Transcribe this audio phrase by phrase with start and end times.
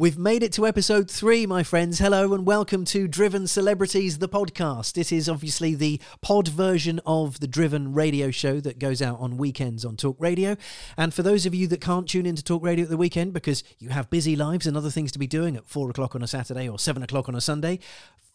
[0.00, 1.98] We've made it to episode three, my friends.
[1.98, 4.96] Hello and welcome to Driven Celebrities, the podcast.
[4.96, 9.38] It is obviously the pod version of the Driven radio show that goes out on
[9.38, 10.56] weekends on Talk Radio.
[10.96, 13.64] And for those of you that can't tune into Talk Radio at the weekend because
[13.80, 16.28] you have busy lives and other things to be doing at four o'clock on a
[16.28, 17.80] Saturday or seven o'clock on a Sunday,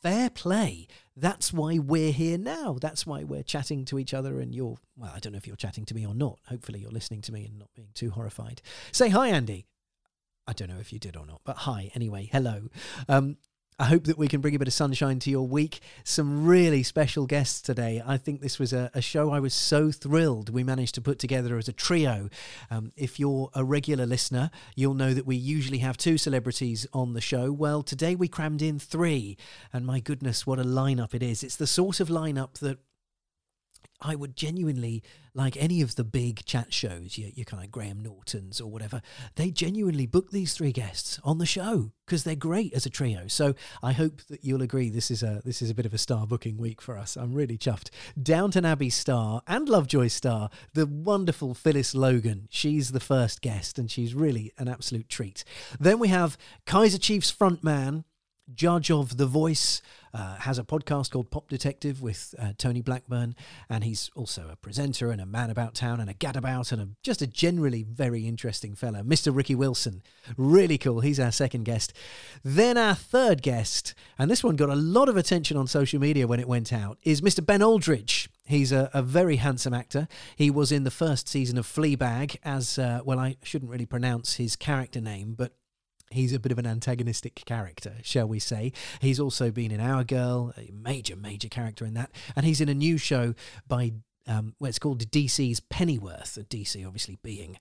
[0.01, 0.89] fair play.
[1.15, 2.75] That's why we're here now.
[2.81, 5.55] That's why we're chatting to each other and you're, well, I don't know if you're
[5.55, 6.39] chatting to me or not.
[6.49, 8.61] Hopefully you're listening to me and not being too horrified.
[8.91, 9.65] Say hi, Andy.
[10.47, 12.29] I don't know if you did or not, but hi anyway.
[12.31, 12.69] Hello.
[13.07, 13.37] Um,
[13.79, 15.79] I hope that we can bring a bit of sunshine to your week.
[16.03, 18.03] Some really special guests today.
[18.05, 21.17] I think this was a, a show I was so thrilled we managed to put
[21.17, 22.29] together as a trio.
[22.69, 27.13] Um, if you're a regular listener, you'll know that we usually have two celebrities on
[27.13, 27.51] the show.
[27.51, 29.37] Well, today we crammed in three,
[29.71, 31.43] and my goodness, what a lineup it is!
[31.43, 32.77] It's the sort of lineup that
[34.03, 38.01] I would genuinely like any of the big chat shows, your, your kind of Graham
[38.01, 39.01] Nortons or whatever.
[39.35, 43.27] They genuinely book these three guests on the show because they're great as a trio.
[43.27, 45.97] So I hope that you'll agree this is a this is a bit of a
[45.97, 47.15] star booking week for us.
[47.15, 47.89] I'm really chuffed.
[48.21, 52.47] Downton Abbey star and Lovejoy star, the wonderful Phyllis Logan.
[52.51, 55.43] She's the first guest and she's really an absolute treat.
[55.79, 58.03] Then we have Kaiser Chiefs frontman
[58.53, 59.81] judge of The Voice,
[60.13, 63.35] uh, has a podcast called Pop Detective with uh, Tony Blackburn,
[63.69, 66.87] and he's also a presenter and a man about town and a gadabout and a,
[67.01, 69.01] just a generally very interesting fellow.
[69.01, 69.35] Mr.
[69.35, 70.03] Ricky Wilson,
[70.37, 70.99] really cool.
[71.01, 71.93] He's our second guest.
[72.43, 76.27] Then our third guest, and this one got a lot of attention on social media
[76.27, 77.45] when it went out, is Mr.
[77.45, 78.29] Ben Aldridge.
[78.45, 80.07] He's a, a, very handsome actor.
[80.35, 84.35] He was in the first season of Fleabag as, uh, well, I shouldn't really pronounce
[84.35, 85.53] his character name, but
[86.13, 88.71] He's a bit of an antagonistic character, shall we say.
[89.01, 92.11] He's also been in Our Girl, a major, major character in that.
[92.35, 93.33] And he's in a new show
[93.67, 93.93] by,
[94.27, 96.37] um, well, it's called DC's Pennyworth.
[96.49, 97.57] DC obviously being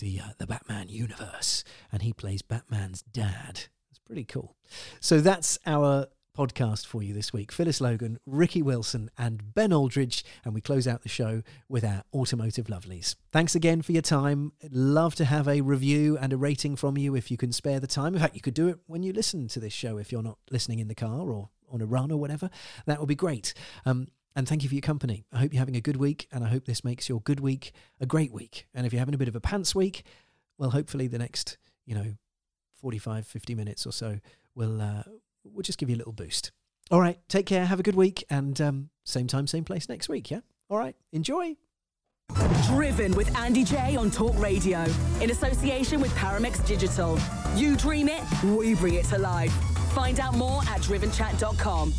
[0.00, 1.62] the, uh, the Batman universe.
[1.92, 3.68] And he plays Batman's dad.
[3.90, 4.56] It's pretty cool.
[5.00, 7.52] So that's our podcast for you this week.
[7.52, 10.24] Phyllis Logan, Ricky Wilson, and Ben Aldridge.
[10.44, 13.14] And we close out the show with our automotive lovelies.
[13.32, 14.52] Thanks again for your time.
[14.70, 17.86] Love to have a review and a rating from you if you can spare the
[17.86, 18.14] time.
[18.14, 20.38] In fact, you could do it when you listen to this show if you're not
[20.50, 22.50] listening in the car or on a run or whatever.
[22.86, 23.54] That would be great.
[23.86, 25.24] Um, and thank you for your company.
[25.32, 27.72] I hope you're having a good week, and I hope this makes your good week
[28.00, 28.66] a great week.
[28.74, 30.04] And if you're having a bit of a pants week,
[30.58, 31.56] well, hopefully the next,
[31.86, 32.16] you know,
[32.80, 34.18] 45, 50 minutes or so
[34.54, 35.04] will uh,
[35.44, 36.52] we'll just give you a little boost.
[36.90, 40.08] All right, take care, have a good week, and um, same time, same place next
[40.08, 40.40] week, yeah?
[40.68, 41.56] All right, enjoy.
[42.66, 44.84] Driven with Andy Jaye on Talk Radio
[45.20, 47.18] in association with Paramex Digital.
[47.54, 49.52] You dream it, we bring it to life.
[49.92, 51.92] Find out more at drivenchat.com.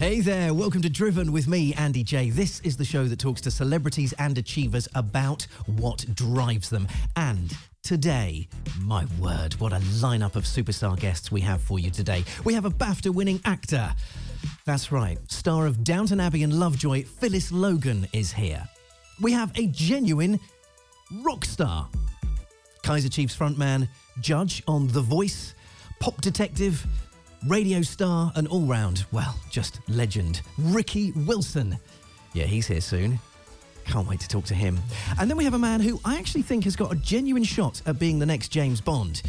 [0.00, 2.32] Hey there, welcome to Driven with me, Andy Jaye.
[2.32, 6.88] This is the show that talks to celebrities and achievers about what drives them.
[7.16, 8.48] And today.
[8.80, 12.24] My word, what a lineup of superstar guests we have for you today.
[12.44, 13.94] We have a BAFTA winning actor.
[14.64, 18.66] That's right, star of Downton Abbey and Lovejoy, Phyllis Logan is here.
[19.20, 20.40] We have a genuine
[21.22, 21.90] rock star.
[22.82, 23.86] Kaiser Chiefs frontman,
[24.22, 25.52] judge on The Voice,
[25.98, 26.86] pop detective,
[27.46, 31.78] radio star, and all round, well, just legend, Ricky Wilson.
[32.32, 33.18] Yeah, he's here soon.
[33.86, 34.78] Can't wait to talk to him.
[35.18, 37.80] And then we have a man who I actually think has got a genuine shot
[37.86, 39.22] at being the next James Bond.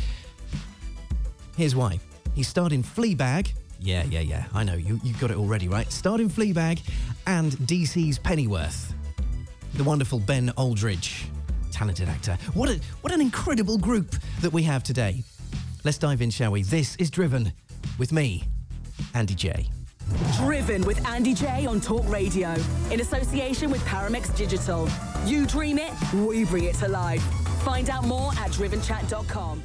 [1.57, 1.99] Here's why.
[2.35, 3.53] He starred in Fleabag.
[3.79, 4.45] Yeah, yeah, yeah.
[4.53, 5.91] I know, you, you got it already, right?
[5.91, 6.81] Starred in Fleabag
[7.27, 8.93] and DC's Pennyworth.
[9.75, 11.25] The wonderful Ben Aldridge.
[11.71, 12.37] Talented actor.
[12.53, 15.23] What, a, what an incredible group that we have today.
[15.83, 16.61] Let's dive in, shall we?
[16.61, 17.51] This is Driven
[18.01, 18.43] with me,
[19.13, 19.67] Andy Jaye.
[20.35, 22.55] Driven with Andy Jaye on Talk Radio
[22.89, 24.89] in association with Paramex Digital.
[25.23, 27.21] You dream it, we bring it to life.
[27.63, 29.61] Find out more at drivenchat.com.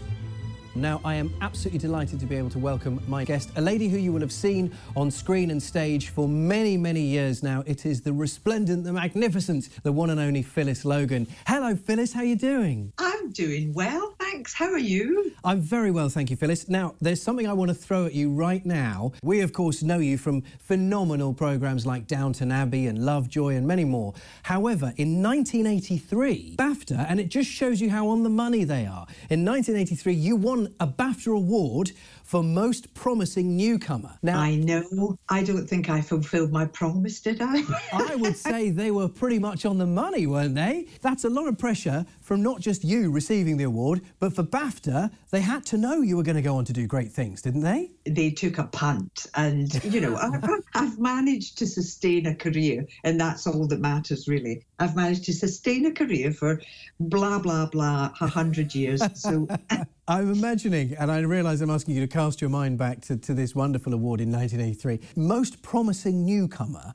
[0.74, 3.96] Now, I am absolutely delighted to be able to welcome my guest, a lady who
[3.96, 7.64] you will have seen on screen and stage for many, many years now.
[7.64, 11.26] It is the resplendent, the magnificent, the one and only Phyllis Logan.
[11.46, 12.12] Hello, Phyllis.
[12.12, 12.92] How are you doing?
[12.98, 14.52] I'm doing well Alex.
[14.52, 15.32] How are you?
[15.44, 16.68] I'm very well, thank you, Phyllis.
[16.68, 19.12] Now, there's something I want to throw at you right now.
[19.22, 23.86] We, of course, know you from phenomenal programmes like Downton Abbey and Lovejoy and many
[23.86, 24.12] more.
[24.42, 29.06] However, in 1983, BAFTA, and it just shows you how on the money they are,
[29.30, 31.92] in 1983, you won a BAFTA award
[32.26, 34.18] for Most Promising Newcomer.
[34.20, 35.16] Now, I know.
[35.28, 37.62] I don't think I fulfilled my promise, did I?
[37.92, 40.88] I would say they were pretty much on the money, weren't they?
[41.02, 45.12] That's a lot of pressure from not just you receiving the award, but for BAFTA,
[45.30, 47.60] they had to know you were going to go on to do great things, didn't
[47.60, 47.92] they?
[48.04, 50.16] They took a punt, and, you know,
[50.74, 54.66] I've managed to sustain a career, and that's all that matters, really.
[54.80, 56.60] I've managed to sustain a career for
[56.98, 59.00] blah, blah, blah, a hundred years.
[59.14, 59.46] So.
[60.08, 63.34] I'm imagining, and I realise I'm asking you to cast your mind back to, to
[63.34, 65.00] this wonderful award in 1983.
[65.20, 66.92] Most promising newcomer.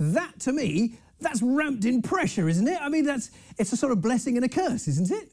[0.00, 2.80] That, to me, that's ramped in pressure, isn't it?
[2.80, 5.30] I mean, that's it's a sort of blessing and a curse, isn't it?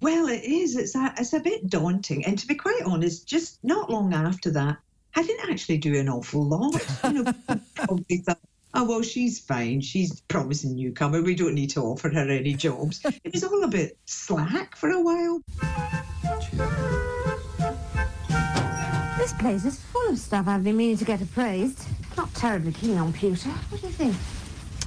[0.00, 0.76] Well, it is.
[0.76, 2.24] It's a, it's a bit daunting.
[2.24, 4.76] And to be quite honest, just not long after that,
[5.16, 6.80] I didn't actually do an awful lot.
[7.04, 7.32] You know,
[7.74, 8.38] probably thought,
[8.74, 9.80] oh, well, she's fine.
[9.80, 11.22] She's promising newcomer.
[11.22, 13.00] We don't need to offer her any jobs.
[13.04, 15.42] It was all a bit slack for a while.
[19.18, 21.86] This place is full of stuff I've been meaning to get appraised.
[22.16, 23.48] Not terribly keen on pewter.
[23.48, 24.14] What do you think?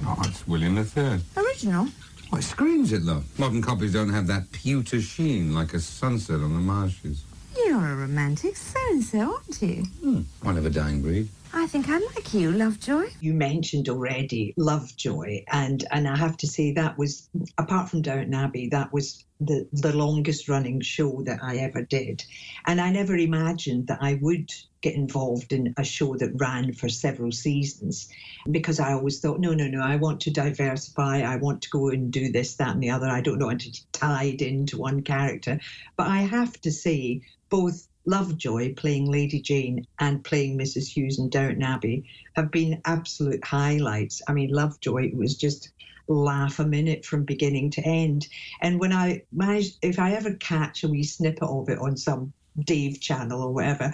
[0.04, 1.20] Oh, it's William III.
[1.36, 1.88] Original?
[2.30, 3.24] Why, screams it, love.
[3.38, 7.24] Modern copies don't have that pewter sheen like a sunset on the marshes.
[7.56, 9.84] You're a romantic so-and-so, aren't you?
[10.02, 10.20] Hmm.
[10.42, 11.28] One of a dying breed.
[11.58, 13.06] I think I like you, Lovejoy.
[13.18, 18.34] You mentioned already Lovejoy, and and I have to say that was apart from Downton
[18.34, 22.22] Abbey, that was the the longest running show that I ever did,
[22.66, 26.90] and I never imagined that I would get involved in a show that ran for
[26.90, 28.10] several seasons
[28.50, 31.22] because I always thought, no, no, no, I want to diversify.
[31.22, 33.08] I want to go and do this, that, and the other.
[33.08, 35.58] I don't want to be tied into one character.
[35.96, 40.88] But I have to say, both Lovejoy playing Lady Jane and playing Mrs.
[40.88, 42.04] Hughes in Downton Abbey
[42.34, 44.22] have been absolute highlights.
[44.28, 45.70] I mean, Lovejoy was just
[46.08, 48.28] laugh a minute from beginning to end.
[48.62, 52.32] And when I managed, if I ever catch a wee snippet of it on some
[52.64, 53.92] Dave channel or whatever,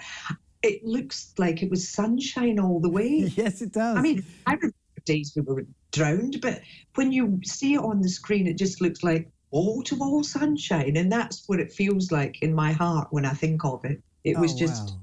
[0.61, 3.31] it looks like it was sunshine all the way.
[3.35, 3.97] yes, it does.
[3.97, 4.75] I mean, I remember
[5.05, 6.61] days we were drowned, but
[6.95, 10.97] when you see it on the screen, it just looks like all to all sunshine.
[10.97, 14.01] And that's what it feels like in my heart when I think of it.
[14.23, 14.97] It was oh, just wow.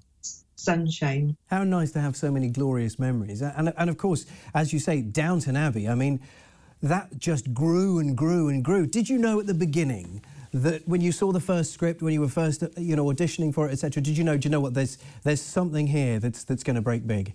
[0.56, 1.37] sunshine.
[1.47, 3.43] How nice to have so many glorious memories.
[3.43, 6.20] And, and of course, as you say, Downton Abbey, I mean,
[6.82, 8.87] that just grew and grew and grew.
[8.87, 10.23] Did you know at the beginning
[10.53, 13.69] that when you saw the first script, when you were first, you know, auditioning for
[13.69, 14.37] it, etc., did you know?
[14.37, 14.75] Do you know what?
[14.75, 17.35] There's there's something here that's that's going to break big.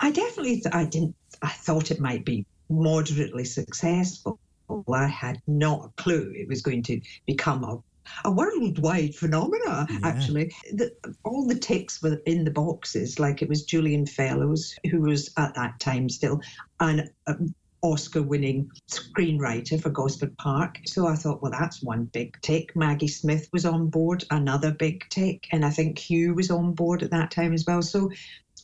[0.00, 1.14] I definitely, th- I didn't.
[1.42, 4.40] I thought it might be moderately successful.
[4.92, 7.78] I had not a clue it was going to become a
[8.24, 9.98] a worldwide phenomena, yeah.
[10.02, 10.52] actually.
[10.72, 10.92] The,
[11.24, 15.54] all the ticks were in the boxes, like it was Julian Fellowes, who was at
[15.54, 16.40] that time still
[16.80, 20.78] an um, Oscar winning screenwriter for Gosford Park.
[20.86, 22.76] So I thought, well, that's one big tick.
[22.76, 25.46] Maggie Smith was on board, another big tick.
[25.52, 27.82] And I think Hugh was on board at that time as well.
[27.82, 28.10] So,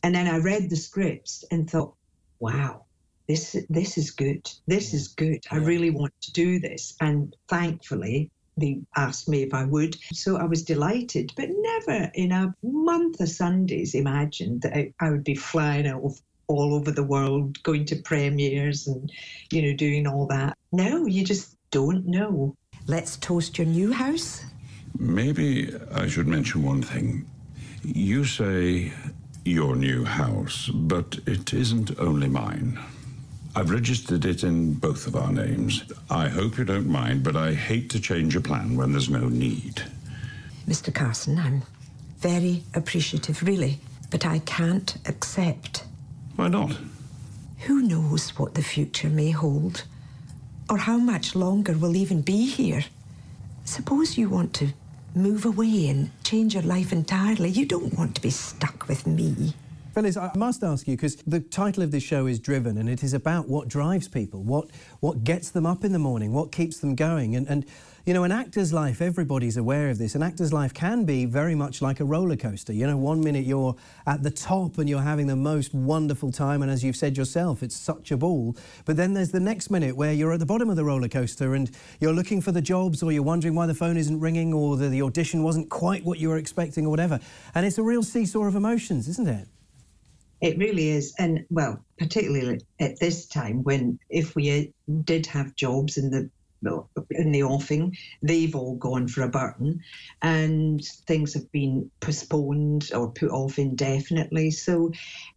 [0.03, 1.95] and then I read the scripts and thought,
[2.39, 2.85] wow,
[3.27, 4.49] this this is good.
[4.67, 5.43] This is good.
[5.51, 6.95] I really want to do this.
[7.01, 9.97] And thankfully, they asked me if I would.
[10.13, 15.11] So I was delighted, but never in a month of Sundays imagined that I, I
[15.11, 19.11] would be flying out all over the world, going to premieres and,
[19.51, 20.57] you know, doing all that.
[20.71, 22.55] No, you just don't know.
[22.87, 24.43] Let's toast your new house.
[24.97, 27.29] Maybe I should mention one thing.
[27.83, 28.93] You say
[29.43, 32.79] your new house, but it isn't only mine.
[33.57, 35.83] I've registered it in both of our names.
[36.11, 39.29] I hope you don't mind, but I hate to change a plan when there's no
[39.29, 39.81] need.
[40.67, 40.93] Mr.
[40.93, 41.63] Carson, I'm
[42.19, 43.79] very appreciative, really,
[44.11, 45.85] but I can't accept.
[46.35, 46.77] Why not?
[47.61, 49.85] Who knows what the future may hold,
[50.69, 52.83] or how much longer we'll even be here.
[53.65, 54.67] Suppose you want to
[55.15, 57.49] move away and change your life entirely.
[57.49, 59.55] You don't want to be stuck with me.
[59.97, 63.03] Phyllis, I must ask you, because the title of this show is Driven, and it
[63.03, 66.77] is about what drives people, what, what gets them up in the morning, what keeps
[66.77, 67.35] them going.
[67.35, 67.65] And, and,
[68.05, 71.55] you know, an actor's life, everybody's aware of this, an actor's life can be very
[71.55, 72.73] much like a roller coaster.
[72.73, 73.75] You know, one minute you're
[74.05, 77.63] at the top and you're having the most wonderful time, and as you've said yourself,
[77.63, 78.55] it's such a ball.
[78.85, 81.55] But then there's the next minute where you're at the bottom of the roller coaster
[81.55, 84.77] and you're looking for the jobs, or you're wondering why the phone isn't ringing, or
[84.77, 87.19] the, the audition wasn't quite what you were expecting, or whatever.
[87.55, 89.47] And it's a real seesaw of emotions, isn't it?
[90.41, 91.13] It really is.
[91.17, 96.29] And well, particularly at this time when if we did have jobs and the
[97.11, 97.97] in the offing.
[98.21, 99.81] They've all gone for a burton,
[100.21, 104.51] and things have been postponed or put off indefinitely.
[104.51, 104.91] So,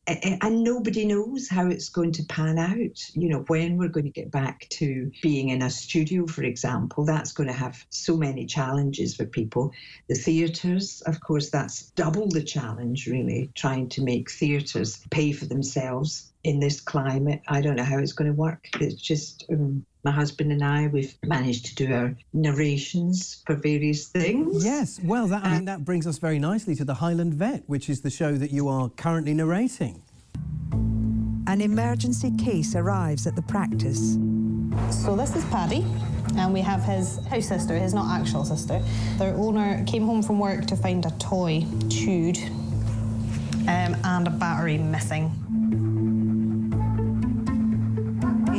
[0.06, 3.10] and nobody knows how it's going to pan out.
[3.14, 7.04] You know, when we're going to get back to being in a studio, for example,
[7.04, 9.72] that's going to have so many challenges for people.
[10.08, 15.46] The theatres, of course, that's double the challenge, really, trying to make theatres pay for
[15.46, 17.42] themselves in this climate.
[17.48, 18.68] I don't know how it's going to work.
[18.80, 24.08] It's just um, my husband and I, we've managed to do our narrations for various
[24.08, 24.64] things.
[24.64, 27.90] Yes, well, that, I mean, that brings us very nicely to The Highland Vet, which
[27.90, 30.02] is the show that you are currently narrating.
[31.46, 34.16] An emergency case arrives at the practice.
[34.90, 35.84] So this is Paddy,
[36.36, 38.82] and we have his house sister, his not actual sister.
[39.18, 42.38] Their owner came home from work to find a toy chewed
[43.68, 45.32] um, and a battery missing.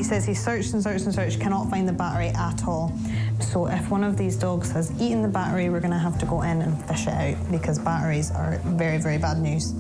[0.01, 2.91] He says he searched and searched and searched, cannot find the battery at all.
[3.39, 6.25] So if one of these dogs has eaten the battery, we're going to have to
[6.25, 9.73] go in and fish it out because batteries are very, very bad news.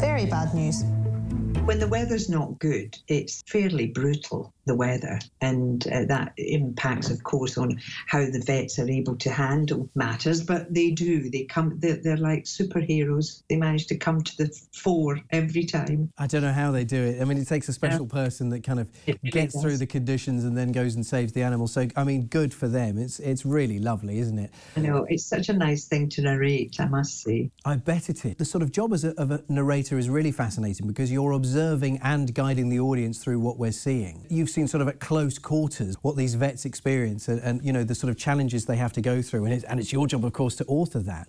[0.00, 0.84] Very bad news.
[1.66, 7.24] When the weather's not good, it's fairly brutal the weather, and uh, that impacts, of
[7.24, 10.44] course, on how the vets are able to handle matters.
[10.44, 11.78] But they do; they come.
[11.80, 13.42] They're, they're like superheroes.
[13.48, 16.12] They manage to come to the fore every time.
[16.16, 17.20] I don't know how they do it.
[17.20, 18.12] I mean, it takes a special yeah.
[18.12, 18.88] person that kind of
[19.24, 21.66] gets through the conditions and then goes and saves the animal.
[21.66, 22.98] So, I mean, good for them.
[22.98, 24.52] It's it's really lovely, isn't it?
[24.76, 26.76] I know it's such a nice thing to narrate.
[26.78, 27.50] I must say.
[27.64, 28.36] I bet it is.
[28.36, 31.98] The sort of job as a, of a narrator is really fascinating because you're observing
[32.02, 34.26] and guiding the audience through what we're seeing.
[34.28, 37.84] You've seen sort of at close quarters what these vets experience and, and you know
[37.84, 40.24] the sort of challenges they have to go through, and it's, and it's your job,
[40.24, 41.28] of course, to author that.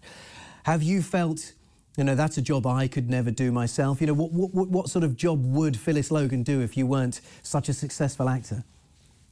[0.64, 1.54] Have you felt?
[1.98, 4.00] You know, that's a job I could never do myself.
[4.00, 7.20] You know, what, what, what sort of job would Phyllis Logan do if you weren't
[7.44, 8.64] such a successful actor?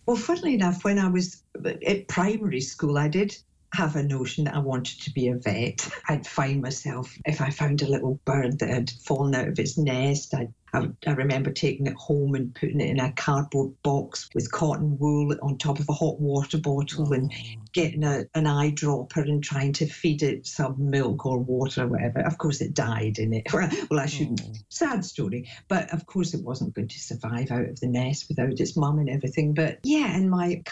[0.06, 3.38] Well, funnily enough, when I was at primary school, I did
[3.74, 5.88] have a notion that I wanted to be a vet.
[6.08, 9.78] I'd find myself, if I found a little bird that had fallen out of its
[9.78, 14.30] nest, I'd I, I, remember taking it home and putting it in a cardboard box
[14.36, 17.14] with cotton wool on top of a hot water bottle oh.
[17.14, 17.34] and
[17.74, 22.20] getting a, an eyedropper and trying to feed it some milk or water or whatever.
[22.20, 23.48] Of course, it died in it.
[23.90, 24.42] well, I shouldn't.
[24.44, 24.54] Oh.
[24.70, 25.50] Sad story.
[25.68, 29.00] But of course, it wasn't going to survive out of the nest without its mum
[29.00, 29.54] and everything.
[29.54, 30.64] But yeah, and my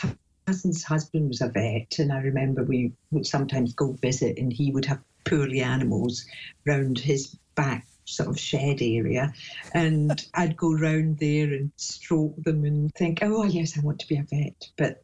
[0.46, 4.72] cousin's husband was a vet, and I remember we would sometimes go visit, and he
[4.72, 6.26] would have poorly animals
[6.66, 9.34] round his back sort of shed area.
[9.74, 14.08] And I'd go round there and stroke them and think, oh, yes, I want to
[14.08, 14.70] be a vet.
[14.78, 15.04] But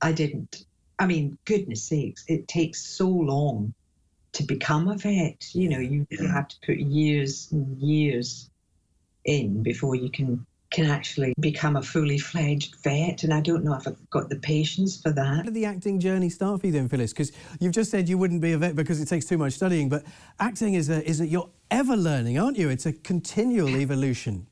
[0.00, 0.64] I didn't.
[0.98, 3.74] I mean, goodness sakes, it takes so long
[4.32, 5.54] to become a vet.
[5.54, 8.48] You know, you, you have to put years and years
[9.24, 13.22] in before you can can actually become a fully fledged vet.
[13.22, 15.36] And I don't know if I've got the patience for that.
[15.36, 17.14] How did the acting journey start for you then, Phyllis?
[17.14, 19.88] Because you've just said you wouldn't be a vet because it takes too much studying,
[19.88, 20.04] but
[20.38, 22.68] acting is a, is a, you're ever learning, aren't you?
[22.68, 24.46] It's a continual evolution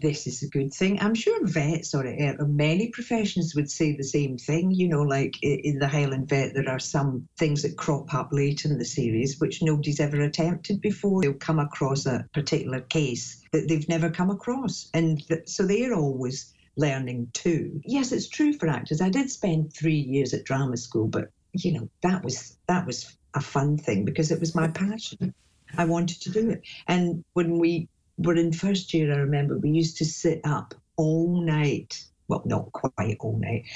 [0.00, 1.00] this is a good thing.
[1.00, 4.70] I'm sure vets or uh, many professions would say the same thing.
[4.70, 8.64] You know, like in the Highland Vet, there are some things that crop up late
[8.64, 11.22] in the series which nobody's ever attempted before.
[11.22, 14.90] They'll come across a particular case that they've never come across.
[14.94, 17.80] And th- so they're always learning too.
[17.84, 19.00] Yes, it's true for actors.
[19.00, 23.16] I did spend three years at drama school, but you know, that was that was
[23.34, 25.34] a fun thing because it was my passion.
[25.76, 26.62] I wanted to do it.
[26.86, 31.40] And when we but in first year, I remember we used to sit up all
[31.40, 32.02] night.
[32.28, 33.66] Well, not quite all night,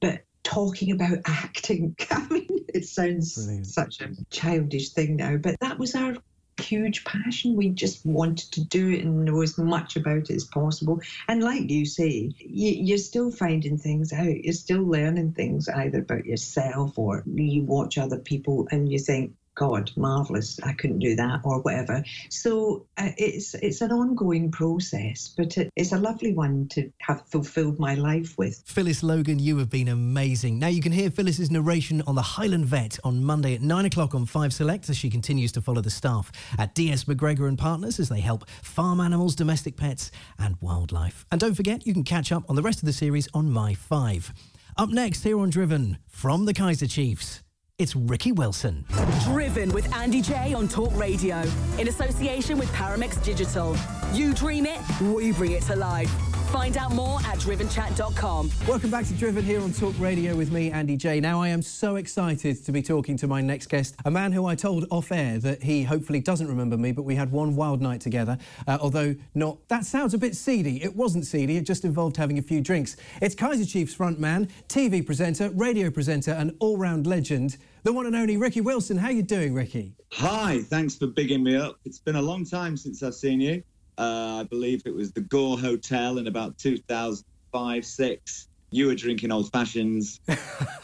[0.00, 1.96] but talking about acting.
[2.10, 3.66] I mean, it sounds Brilliant.
[3.66, 6.16] such a childish thing now, but that was our
[6.60, 7.56] huge passion.
[7.56, 11.00] We just wanted to do it and know as much about it as possible.
[11.28, 14.44] And like you say, you, are still finding things out.
[14.44, 19.34] You're still learning things either about yourself or you watch other people and you think,
[19.56, 20.58] God, marvelous!
[20.62, 22.02] I couldn't do that, or whatever.
[22.30, 27.26] So uh, it's it's an ongoing process, but it, it's a lovely one to have
[27.26, 28.62] fulfilled my life with.
[28.64, 30.58] Phyllis Logan, you have been amazing.
[30.58, 34.14] Now you can hear Phyllis's narration on the Highland Vet on Monday at nine o'clock
[34.14, 37.98] on Five Select as she continues to follow the staff at DS McGregor and Partners
[37.98, 41.26] as they help farm animals, domestic pets, and wildlife.
[41.30, 43.74] And don't forget, you can catch up on the rest of the series on My
[43.74, 44.32] Five.
[44.76, 47.42] Up next here on Driven from the Kaiser Chiefs.
[47.80, 48.84] It's Ricky Wilson.
[49.24, 51.42] Driven with Andy Jaye on Talk Radio
[51.78, 53.74] in association with Paramex Digital.
[54.12, 56.29] You dream it, we bring it to life.
[56.52, 58.50] Find out more at drivenchat.com.
[58.66, 61.22] Welcome back to Driven here on Talk Radio with me, Andy Jaye.
[61.22, 64.46] Now, I am so excited to be talking to my next guest, a man who
[64.46, 67.80] I told off air that he hopefully doesn't remember me, but we had one wild
[67.80, 68.36] night together.
[68.66, 70.82] Uh, although, not that sounds a bit seedy.
[70.82, 72.96] It wasn't seedy, it just involved having a few drinks.
[73.22, 78.16] It's Kaiser Chiefs frontman, TV presenter, radio presenter, and all round legend, the one and
[78.16, 78.96] only Ricky Wilson.
[78.96, 79.94] How you doing, Ricky?
[80.14, 81.78] Hi, thanks for bigging me up.
[81.84, 83.62] It's been a long time since I've seen you.
[84.00, 88.48] Uh, I believe it was the Gore Hotel in about 2005 6.
[88.70, 90.20] You were drinking old fashions,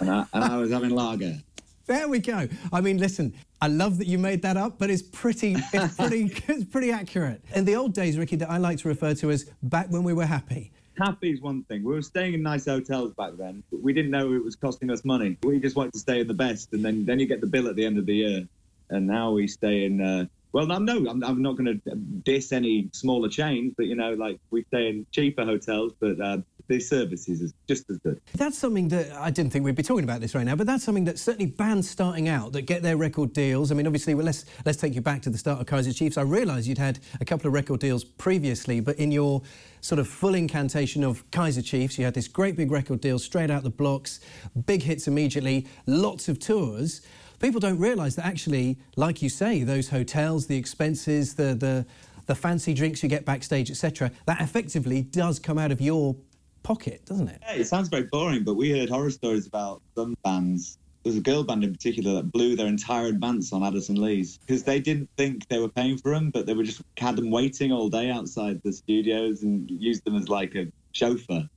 [0.00, 1.38] and, I, and I was having lager.
[1.86, 2.46] There we go.
[2.74, 3.32] I mean, listen,
[3.62, 7.42] I love that you made that up, but it's pretty, it's pretty, it's pretty accurate.
[7.54, 10.12] In the old days, Ricky, that I like to refer to as back when we
[10.12, 10.72] were happy.
[10.98, 11.84] Happy is one thing.
[11.84, 13.62] We were staying in nice hotels back then.
[13.70, 15.38] But we didn't know it was costing us money.
[15.42, 17.66] We just wanted to stay in the best, and then then you get the bill
[17.68, 18.48] at the end of the year.
[18.90, 20.02] And now we stay in.
[20.02, 21.94] Uh, well, no, no, I'm, I'm not going to
[22.24, 26.38] diss any smaller chains, but you know, like we stay in cheaper hotels, but uh,
[26.66, 28.22] the services is just as good.
[28.34, 30.82] That's something that I didn't think we'd be talking about this right now, but that's
[30.82, 33.70] something that certainly bands starting out that get their record deals.
[33.70, 36.16] I mean, obviously, well, let's let's take you back to the start of Kaiser Chiefs.
[36.16, 39.42] I realise you'd had a couple of record deals previously, but in your
[39.82, 43.50] sort of full incantation of Kaiser Chiefs, you had this great big record deal straight
[43.50, 44.20] out the blocks,
[44.64, 47.02] big hits immediately, lots of tours.
[47.38, 51.86] People don't realise that actually, like you say, those hotels, the expenses, the the
[52.26, 56.16] the fancy drinks you get backstage, etc., that effectively does come out of your
[56.64, 57.40] pocket, doesn't it?
[57.42, 60.78] Yeah, it sounds very boring, but we heard horror stories about some bands.
[61.04, 64.38] There was a girl band in particular that blew their entire advance on Addison Lee's
[64.38, 67.30] because they didn't think they were paying for them, but they were just had them
[67.30, 71.48] waiting all day outside the studios and used them as like a chauffeur.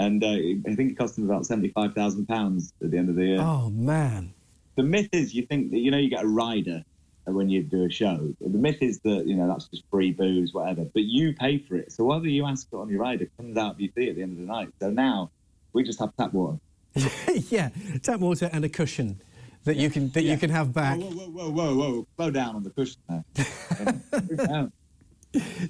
[0.00, 3.14] And uh, I think it cost them about seventy-five thousand pounds at the end of
[3.14, 3.40] the year.
[3.40, 4.34] Oh man!
[4.78, 6.84] The myth is you think that you know you get a rider
[7.24, 8.32] when you do a show.
[8.40, 10.84] The myth is that you know that's just free booze, whatever.
[10.84, 13.72] But you pay for it, so whatever you ask for on your rider comes out
[13.72, 14.68] of your fee at the end of the night.
[14.80, 15.32] So now
[15.72, 16.60] we just have tap water.
[17.50, 17.70] yeah,
[18.04, 19.20] tap water and a cushion
[19.64, 20.34] that you can that Yeah.
[20.34, 21.00] you can have back.
[21.00, 22.06] Whoa, whoa, whoa, whoa, whoa!
[22.14, 24.70] Slow down on the cushion there.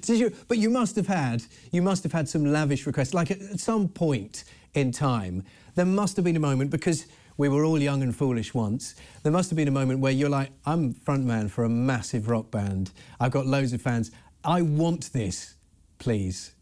[0.07, 0.33] You?
[0.47, 3.13] But you must have had you must have had some lavish requests.
[3.15, 4.43] Like at, at some point
[4.75, 5.43] in time,
[5.75, 7.07] there must have been a moment because
[7.39, 8.95] we were all young and foolish once.
[9.23, 12.51] There must have been a moment where you're like, I'm frontman for a massive rock
[12.51, 12.91] band.
[13.17, 14.11] I've got loads of fans.
[14.43, 15.55] I want this,
[15.99, 16.53] please.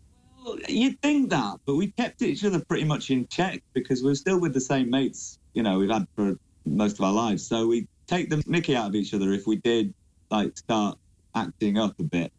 [0.45, 4.13] Well, You'd think that, but we kept each other pretty much in check because we're
[4.13, 7.47] still with the same mates, you know, we've had for most of our lives.
[7.47, 9.91] So we take the mickey out of each other if we did
[10.29, 10.99] like start
[11.33, 12.31] acting up a bit.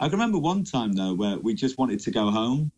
[0.00, 2.72] I can remember one time though where we just wanted to go home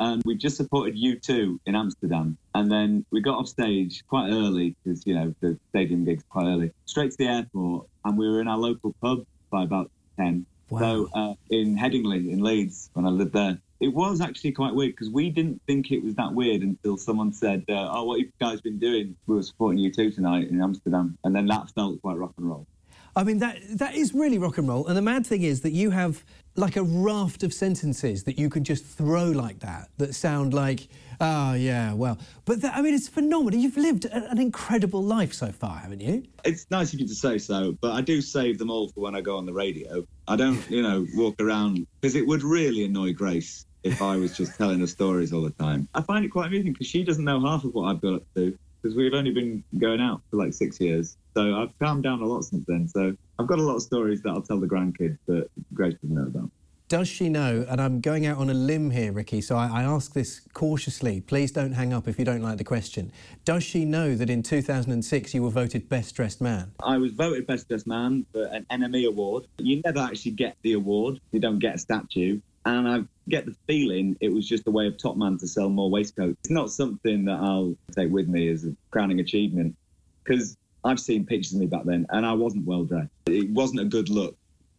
[0.00, 2.36] and we just supported U2 in Amsterdam.
[2.54, 6.46] And then we got off stage quite early because, you know, the stadium gigs quite
[6.46, 7.86] early, straight to the airport.
[8.04, 10.46] And we were in our local pub by about 10.
[10.78, 14.92] So uh, in Headingley in Leeds when I lived there, it was actually quite weird
[14.92, 18.26] because we didn't think it was that weird until someone said, uh, "Oh, what have
[18.26, 19.16] you guys been doing?
[19.26, 22.66] We were supporting U2 tonight in Amsterdam," and then that felt quite rock and roll.
[23.14, 24.86] I mean, that that is really rock and roll.
[24.86, 26.24] And the mad thing is that you have
[26.56, 30.88] like a raft of sentences that you can just throw like that that sound like,
[31.20, 32.18] oh yeah, well.
[32.44, 33.58] But that, I mean, it's phenomenal.
[33.58, 36.24] You've lived a- an incredible life so far, haven't you?
[36.44, 39.14] It's nice of you to say so, but I do save them all for when
[39.14, 40.06] I go on the radio.
[40.28, 44.36] I don't, you know, walk around because it would really annoy Grace if I was
[44.36, 45.88] just telling her stories all the time.
[45.94, 48.22] I find it quite amusing because she doesn't know half of what I've got up
[48.36, 51.16] to because we've only been going out for like six years.
[51.34, 52.88] So I've calmed down a lot since then.
[52.88, 56.14] So I've got a lot of stories that I'll tell the grandkids that Grace doesn't
[56.14, 56.50] know about.
[56.88, 57.64] Does she know?
[57.70, 61.22] And I'm going out on a limb here, Ricky, so I, I ask this cautiously.
[61.22, 63.10] Please don't hang up if you don't like the question.
[63.46, 66.72] Does she know that in 2006 you were voted Best Dressed Man?
[66.84, 69.46] I was voted Best Dressed Man for an NME Award.
[69.56, 72.40] You never actually get the award, you don't get a statue.
[72.64, 75.90] And I get the feeling it was just a way of Topman to sell more
[75.90, 76.36] waistcoats.
[76.44, 79.76] It's not something that I'll take with me as a crowning achievement
[80.24, 83.10] because I've seen pictures of me back then and I wasn't well dressed.
[83.26, 84.36] It wasn't a good look.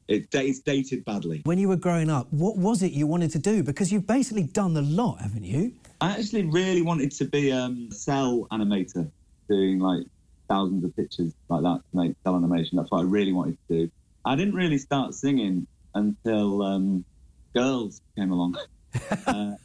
[0.08, 1.42] It, it's dated badly.
[1.46, 3.64] When you were growing up, what was it you wanted to do?
[3.64, 5.74] Because you've basically done a lot, haven't you?
[6.02, 9.10] I actually really wanted to be um, a cell animator,
[9.48, 10.04] doing like
[10.50, 12.78] thousands of pictures like that to make cell animation.
[12.78, 13.92] That's what I really wanted to do.
[14.26, 17.06] I didn't really start singing until um,
[17.54, 18.58] girls came along.
[19.28, 19.56] uh,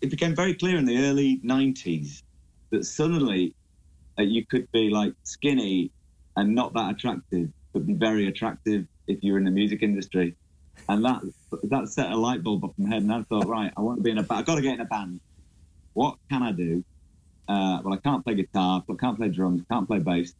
[0.00, 2.22] it became very clear in the early 90s
[2.70, 3.54] that suddenly
[4.18, 5.90] uh, you could be like skinny
[6.36, 10.34] and not that attractive, but be very attractive if you're in the music industry.
[10.88, 11.20] And that
[11.64, 14.02] that set a light bulb off my head, and I thought, right, I want to
[14.02, 14.40] be in a band.
[14.40, 15.20] I've got to get in a band.
[15.92, 16.82] What can I do?
[17.46, 20.34] Uh, well, I can't play guitar, I can't play drums, can't play bass,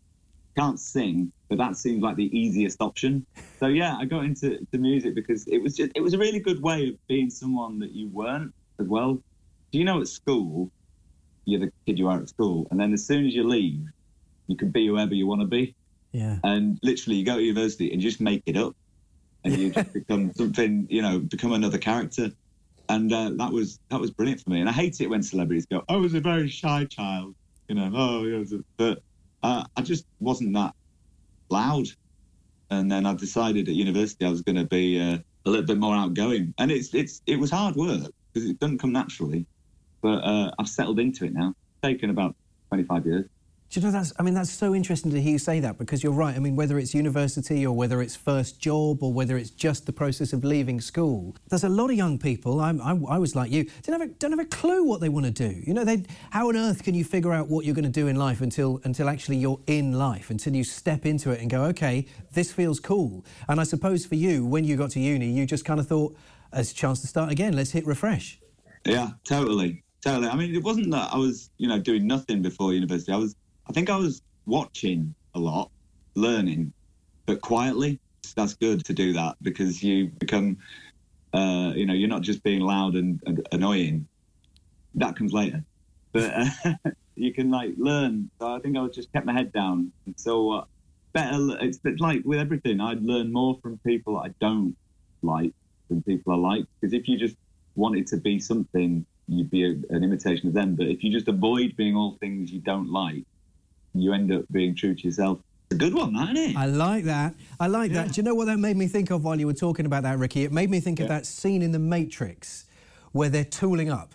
[0.57, 3.27] can't sing, but that seemed like the easiest option.
[3.61, 6.41] So yeah, I got into the music because it was just it was a really
[6.41, 9.15] good way of being someone that you weren't as well.
[9.71, 10.71] Do you know at school,
[11.45, 13.87] you're the kid you are at school, and then as soon as you leave,
[14.47, 15.75] you can be whoever you want to be.
[16.13, 16.39] Yeah.
[16.45, 18.77] And literally, you go to university and you just make it up,
[19.45, 22.31] and you just become something, you know, become another character.
[22.89, 24.61] And uh, that was that was brilliant for me.
[24.61, 27.35] And I hate it when celebrities go, "I was a very shy child,"
[27.69, 27.91] you know.
[27.95, 29.03] Oh, yeah, but
[29.43, 30.75] uh, I just wasn't that
[31.51, 31.87] loud.
[32.71, 35.79] And then I decided at university I was going to be uh, a little bit
[35.79, 36.55] more outgoing.
[36.59, 39.47] And it's it's it was hard work because it doesn't come naturally.
[40.01, 41.51] But uh, I've settled into it now.
[41.51, 42.35] It's taken about
[42.71, 43.27] 25 years.
[43.73, 44.13] Do you know that's?
[44.19, 46.37] I mean, that's so interesting to hear you say that because you're right.
[46.37, 49.95] I mean, whether it's university or whether it's first job or whether it's just the
[49.95, 52.61] process of leaving school, there's a lot of young people.
[52.61, 53.65] I'm, I, I was like you.
[53.83, 55.63] Don't have a, don't have a clue what they want to do.
[55.67, 56.05] You know, they.
[56.33, 58.79] How on earth can you figure out what you're going to do in life until
[58.85, 62.79] until actually you're in life, until you step into it and go, okay, this feels
[62.79, 63.25] cool.
[63.49, 66.15] And I suppose for you, when you got to uni, you just kind of thought,
[66.53, 67.57] as a chance to start again.
[67.57, 68.39] Let's hit refresh."
[68.85, 70.29] Yeah, totally, totally.
[70.29, 73.13] I mean, it wasn't that I was, you know, doing nothing before university.
[73.13, 73.35] I was
[73.69, 75.71] I think I was watching a lot,
[76.15, 76.73] learning,
[77.27, 77.99] but quietly.
[78.37, 80.59] That's good to do that because you become,
[81.35, 84.07] uh, you know, you're not just being loud and, and annoying.
[84.95, 85.65] That comes later,
[86.13, 86.75] but uh,
[87.17, 88.31] you can like learn.
[88.41, 89.93] So I think I just kept my head down.
[90.17, 90.65] So uh,
[91.13, 91.59] better.
[91.61, 92.81] It's like with everything.
[92.81, 94.77] I'd learn more from people I don't
[95.23, 95.53] like
[95.89, 96.65] than people I like.
[96.81, 97.37] Because if you just
[97.75, 100.75] wanted to be something, you'd be a, an imitation of them.
[100.75, 103.25] But if you just avoid being all things you don't like,
[103.95, 105.39] you end up being true to yourself.
[105.71, 106.57] It's a good one, that, isn't it?
[106.57, 107.35] I like that.
[107.59, 108.05] I like Yeah.
[108.05, 108.15] that.
[108.15, 110.19] Do you know what that made me think of while you were talking about that,
[110.19, 110.45] Ricky?
[110.45, 112.67] It made me think of that scene in The Matrix
[113.13, 114.15] where they're tooling up.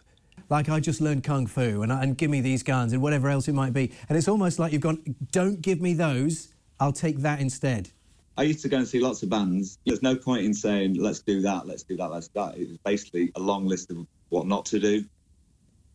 [0.49, 3.47] Like, I just learned Kung Fu and, and give me these guns and whatever else
[3.47, 3.91] it might be.
[4.07, 7.89] And it's almost like you've gone, don't give me those, I'll take that instead.
[8.37, 9.79] I used to go and see lots of bands.
[9.85, 12.57] There's no point in saying, let's do that, let's do that, let's do that.
[12.57, 15.03] It was basically a long list of what not to do.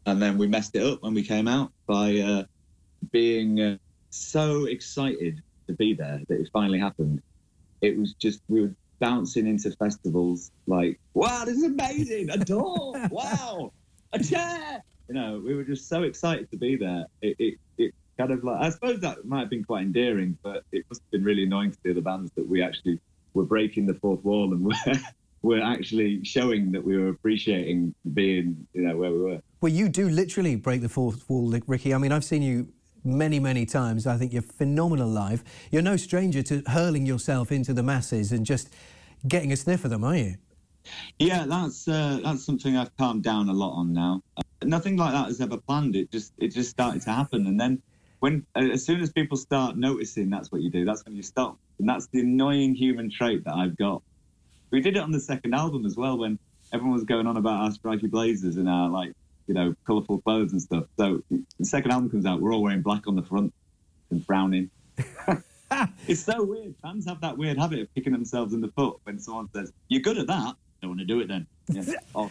[0.06, 2.44] And then we messed it up when we came out by uh,
[3.10, 3.76] being uh,
[4.10, 7.22] so excited to be there that it finally happened.
[7.80, 12.94] It was just, we were bouncing into festivals like, wow, this is amazing, a door,
[13.10, 13.72] wow,
[14.12, 14.82] a chair.
[15.08, 17.06] You know, we were just so excited to be there.
[17.20, 20.62] It, it, it kind of like, I suppose that might have been quite endearing, but
[20.70, 23.00] it must have been really annoying to the other bands that we actually
[23.34, 25.00] were breaking the fourth wall and we're,
[25.42, 29.40] we're actually showing that we were appreciating being, you know, where we were.
[29.60, 31.92] Well, you do literally break the fourth wall, Ricky.
[31.92, 32.68] I mean, I've seen you
[33.04, 34.06] many, many times.
[34.06, 35.42] I think you're phenomenal live.
[35.70, 38.68] You're no stranger to hurling yourself into the masses and just
[39.26, 40.36] getting a sniff of them, are you?
[41.18, 44.22] Yeah, that's uh, that's something I've calmed down a lot on now.
[44.36, 45.94] Uh, nothing like that was ever planned.
[45.94, 47.80] It just it just started to happen, and then
[48.18, 50.84] when uh, as soon as people start noticing, that's what you do.
[50.84, 54.02] That's when you stop, and that's the annoying human trait that I've got.
[54.70, 56.38] We did it on the second album as well, when
[56.72, 59.12] everyone was going on about our striky blazers and our like
[59.46, 60.84] you know colourful clothes and stuff.
[60.98, 63.52] So the second album comes out, we're all wearing black on the front
[64.10, 64.70] and frowning.
[66.08, 66.74] it's so weird.
[66.82, 70.02] Fans have that weird habit of kicking themselves in the foot when someone says, "You're
[70.02, 71.46] good at that." Don't want to do it then.
[71.68, 71.82] Yeah.
[72.14, 72.30] oh,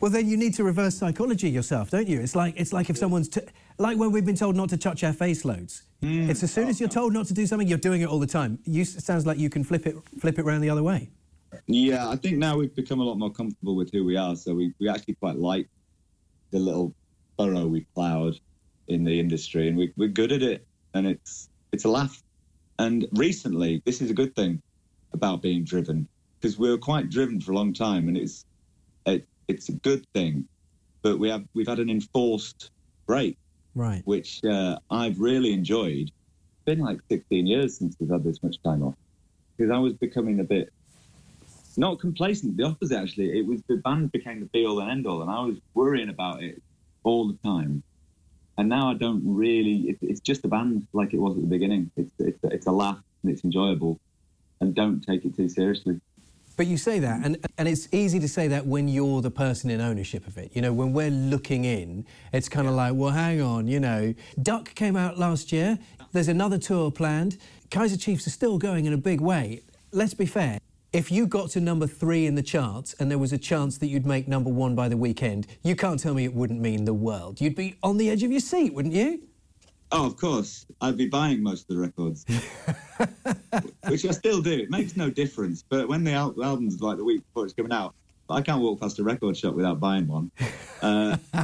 [0.00, 2.20] Well, then you need to reverse psychology yourself, don't you?
[2.20, 3.40] It's like it's like if someone's t-
[3.78, 5.82] like when we've been told not to touch our face loads.
[6.02, 6.30] Hmm.
[6.30, 8.26] It's as soon as you're told not to do something, you're doing it all the
[8.26, 8.58] time.
[8.64, 11.10] You, it sounds like you can flip it flip it around the other way.
[11.66, 14.54] Yeah, I think now we've become a lot more comfortable with who we are, so
[14.54, 15.68] we, we actually quite like
[16.50, 16.92] the little
[17.38, 18.38] burrow we ploughed
[18.88, 22.20] in the industry, and we, we're good at it, and it's it's a laugh.
[22.78, 24.60] And recently, this is a good thing
[25.12, 26.08] about being driven
[26.40, 28.44] because we were quite driven for a long time, and it's
[29.06, 30.46] it, it's a good thing,
[31.02, 32.70] but we have we've had an enforced
[33.06, 33.36] break,
[33.74, 34.02] Right.
[34.04, 36.08] which uh, I've really enjoyed.
[36.08, 38.94] It's been like 16 years since we've had this much time off
[39.56, 40.70] because I was becoming a bit
[41.78, 43.38] not complacent, the opposite actually.
[43.38, 46.08] It was the band became the be all and end all, and I was worrying
[46.08, 46.62] about it
[47.02, 47.82] all the time.
[48.58, 49.90] And now I don't really.
[49.90, 51.90] It, it's just a band like it was at the beginning.
[51.96, 54.00] It's it's it's a laugh and it's enjoyable,
[54.60, 56.00] and don't take it too seriously.
[56.56, 59.70] But you say that, and, and it's easy to say that when you're the person
[59.70, 60.50] in ownership of it.
[60.54, 62.04] You know, when we're looking in,
[62.34, 64.12] it's kind of like, well, hang on, you know.
[64.42, 65.78] Duck came out last year.
[66.12, 67.38] There's another tour planned.
[67.70, 69.62] Kaiser Chiefs are still going in a big way.
[69.90, 70.58] Let's be fair.
[70.92, 73.86] If you got to number three in the charts and there was a chance that
[73.86, 76.92] you'd make number one by the weekend, you can't tell me it wouldn't mean the
[76.92, 77.40] world.
[77.40, 79.22] You'd be on the edge of your seat, wouldn't you?
[79.92, 82.26] Oh, of course, I'd be buying most of the records,
[83.88, 84.50] which I still do.
[84.50, 85.62] It makes no difference.
[85.62, 87.94] But when the al- album's like the week before it's coming out,
[88.28, 90.32] I can't walk past a record shop without buying one.
[90.82, 91.18] Uh,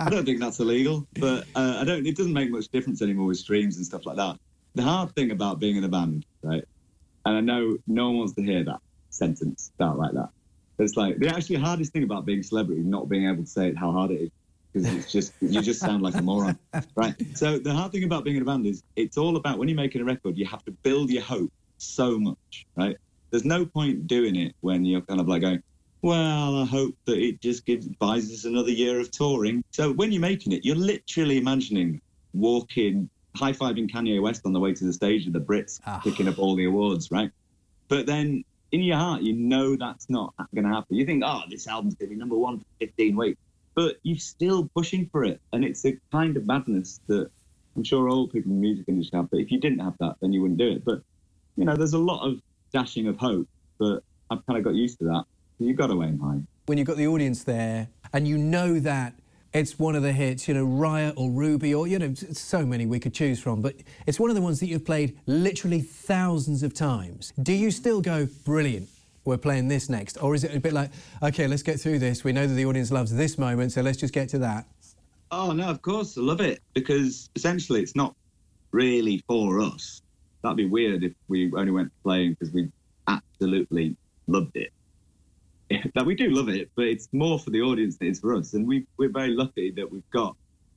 [0.00, 2.04] I don't think that's illegal, but uh, I don't.
[2.04, 4.36] It doesn't make much difference anymore with streams and stuff like that.
[4.74, 6.64] The hard thing about being in a band, right?
[7.24, 8.80] And I know no one wants to hear that
[9.16, 10.28] sentence out like that.
[10.78, 13.48] It's like the actually hardest thing about being a celebrity is not being able to
[13.48, 14.30] say it how hard it is.
[14.72, 16.58] because it's just you just sound like a moron,
[16.94, 17.14] right?
[17.34, 19.76] So the hard thing about being in a band is it's all about when you're
[19.76, 22.96] making a record, you have to build your hope so much, right?
[23.30, 25.62] There's no point doing it when you're kind of like going,
[26.02, 29.64] well, I hope that it just gives buys us another year of touring.
[29.70, 32.00] So when you're making it, you're literally imagining
[32.34, 36.00] walking, high fiving Kanye West on the way to the stage of the Brits, ah.
[36.04, 37.30] picking up all the awards, right?
[37.88, 40.96] But then in your heart, you know that's not going to happen.
[40.96, 43.40] You think, oh, this album's going to be number one for 15 weeks,
[43.74, 47.30] but you're still pushing for it, and it's a kind of madness that
[47.76, 49.30] I'm sure all people in the music industry have.
[49.30, 50.84] But if you didn't have that, then you wouldn't do it.
[50.84, 51.02] But
[51.56, 52.40] you know, there's a lot of
[52.72, 53.48] dashing of hope,
[53.78, 55.24] but I've kind of got used to that.
[55.58, 56.40] You've got to aim high.
[56.66, 59.14] When you've got the audience there and you know that
[59.52, 62.86] it's one of the hits, you know, Riot or Ruby or, you know, so many
[62.86, 63.74] we could choose from, but
[64.06, 67.32] it's one of the ones that you've played literally thousands of times.
[67.42, 68.88] Do you still go, brilliant,
[69.24, 70.18] we're playing this next?
[70.22, 70.90] Or is it a bit like,
[71.22, 72.24] okay, let's get through this.
[72.24, 74.66] We know that the audience loves this moment, so let's just get to that.
[75.30, 78.14] Oh no, of course I love it because essentially it's not
[78.70, 80.02] really for us.
[80.42, 82.70] That'd be weird if we only went playing because we
[83.08, 83.96] absolutely
[84.28, 84.72] loved it.
[85.94, 88.54] that we do love it, but it's more for the audience than it's for us.
[88.54, 90.36] And we we're very lucky that we've got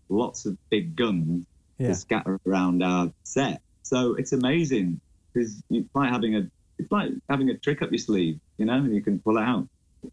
[0.09, 1.45] lots of big guns
[1.77, 1.89] Yeah.
[1.89, 3.61] to scatter around our set.
[3.83, 4.99] So it's amazing
[5.33, 8.75] because it's like having a it's like having a trick up your sleeve, you know,
[8.77, 9.67] and you can pull it out.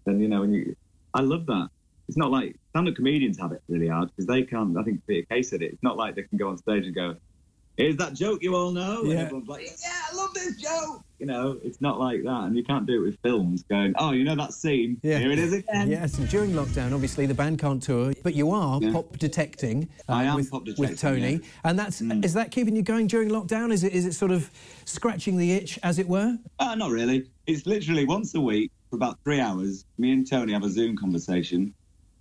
[0.07, 0.77] And you know, and you
[1.15, 1.69] I love that.
[2.09, 4.77] It's not like stand-up comedians have it really hard because they can't.
[4.77, 5.73] I think Peter Kay said it.
[5.73, 7.17] It's not like they can go on stage and go,
[7.77, 9.19] "Here's that joke you all know," and Yeah.
[9.21, 12.62] everyone's like, "Yeah, I love this joke." You know, it's not like that, and you
[12.62, 13.62] can't do it with films.
[13.71, 14.99] Going, "Oh, you know that scene?
[15.03, 15.19] Yeah.
[15.19, 18.51] Here it is again." Yes, and during lockdown, obviously the band can't tour, but you
[18.51, 19.89] are pop detecting.
[20.09, 21.39] uh, I am with, pop with Tony, yeah.
[21.65, 23.73] and that's is that keeping you going during lockdown?
[23.73, 24.51] Is it is it sort of
[24.85, 26.39] scratching the itch, as it were?
[26.59, 27.29] Uh, not really.
[27.47, 29.85] It's literally once a week for about three hours.
[29.99, 31.73] Me and Tony have a Zoom conversation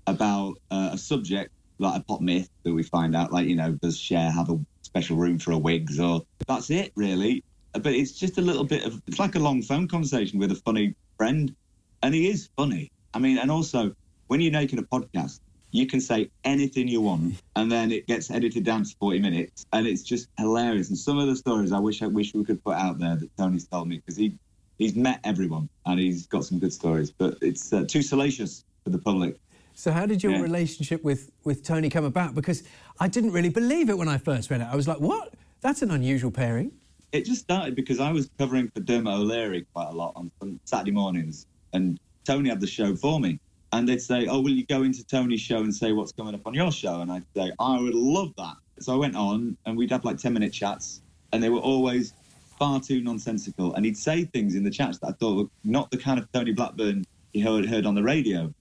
[0.08, 3.72] about uh, a subject, like a pop myth that we find out, like, you know,
[3.82, 4.60] does Cher have a
[4.96, 6.00] special room for a wigs?
[6.00, 7.44] Or that's it, really.
[7.74, 10.56] But it's just a little bit of, it's like a long phone conversation with a
[10.56, 11.54] funny friend.
[12.02, 12.92] And he is funny.
[13.14, 13.94] I mean, and also,
[14.28, 18.32] when you're making a podcast, you can say anything you want, and then it gets
[18.32, 20.88] edited down to 40 minutes, and it's just hilarious.
[20.88, 23.30] And some of the stories I wish I wish we could put out there that
[23.38, 24.38] Tony's told me because he
[24.78, 28.92] he's met everyone and he's got some good stories, but it's uh, too salacious for
[28.92, 29.38] the public.
[29.76, 30.42] So how did your Yeah.
[30.42, 32.34] relationship with with Tony come about?
[32.34, 32.64] Because
[33.00, 34.68] I didn't really believe it when I first read it.
[34.72, 35.34] I was like, what?
[35.62, 36.72] That's an unusual pairing.
[37.12, 40.60] It just started because I was covering for Dermot O'Leary quite a lot on, on
[40.66, 43.40] Saturday mornings, and Tony had the show for me.
[43.74, 46.48] And they'd say, "Oh, will you go into Tony's show and say what's coming up
[46.48, 49.78] on your show?" And I'd say, "I would love that." So I went on, and
[49.78, 51.02] we'd have like ten minute chats,
[51.34, 52.14] and they were always
[52.58, 53.74] far too nonsensical.
[53.74, 56.32] And he'd say things in the chats that I thought were not the kind of
[56.32, 58.54] Tony Blackburn you heard, heard on the radio.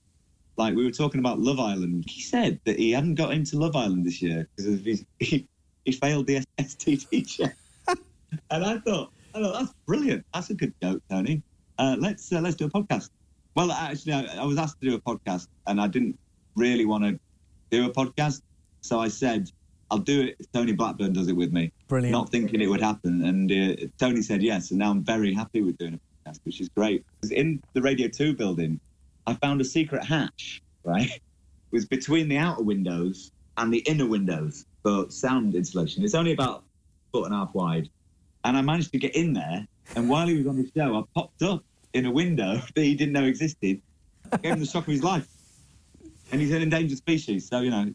[0.56, 2.04] Like we were talking about Love Island.
[2.08, 5.48] He said that he hadn't got into Love Island this year because of his, he,
[5.84, 7.56] he failed the STT check.
[8.50, 10.24] and I thought, I thought that's brilliant.
[10.32, 11.42] That's a good joke, Tony.
[11.78, 13.10] Uh, let's uh, let's do a podcast.
[13.56, 16.18] Well, actually, I, I was asked to do a podcast, and I didn't
[16.56, 17.18] really want to
[17.70, 18.42] do a podcast,
[18.80, 19.50] so I said
[19.90, 21.72] I'll do it if Tony Blackburn does it with me.
[21.88, 22.12] Brilliant.
[22.12, 25.62] Not thinking it would happen, and uh, Tony said yes, and now I'm very happy
[25.62, 27.04] with doing a podcast, which is great.
[27.20, 28.80] Because in the Radio Two building,
[29.26, 30.62] I found a secret hatch.
[30.84, 31.22] Right, it
[31.70, 36.04] was between the outer windows and the inner windows for sound insulation.
[36.04, 36.62] It's only about a
[37.12, 37.88] foot and a half wide,
[38.44, 39.66] and I managed to get in there.
[39.96, 42.94] And while he was on the show, I popped up in a window that he
[42.94, 43.80] didn't know existed.
[44.42, 45.28] Gave him the shock of his life.
[46.32, 47.94] And he's an endangered species, so you know.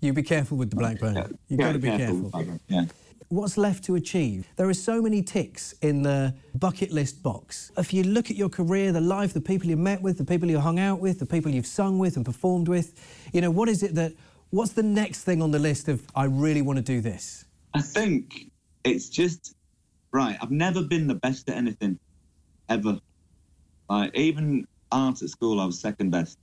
[0.00, 1.38] You be careful with the Blackburn.
[1.48, 2.30] You've got to be careful.
[2.68, 2.84] Yeah.
[3.28, 4.46] What's left to achieve?
[4.56, 7.72] There are so many ticks in the bucket list box.
[7.76, 10.50] If you look at your career, the life, the people you met with, the people
[10.50, 12.92] you hung out with, the people you've sung with and performed with,
[13.32, 14.12] you know, what is it that,
[14.50, 17.46] what's the next thing on the list of, I really want to do this?
[17.72, 18.50] I think
[18.84, 19.54] it's just
[20.12, 20.36] right.
[20.40, 21.98] I've never been the best at anything,
[22.68, 23.00] ever.
[23.88, 26.38] Like even art at school, I was second best,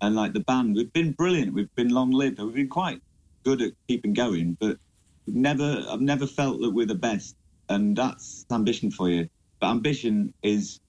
[0.00, 1.52] and like the band, we've been brilliant.
[1.52, 2.40] We've been long lived.
[2.40, 3.00] We've been quite
[3.44, 4.78] good at keeping going, but
[5.26, 5.84] never.
[5.88, 7.36] I've never felt that we're the best,
[7.68, 9.28] and that's ambition for you.
[9.60, 10.80] But ambition is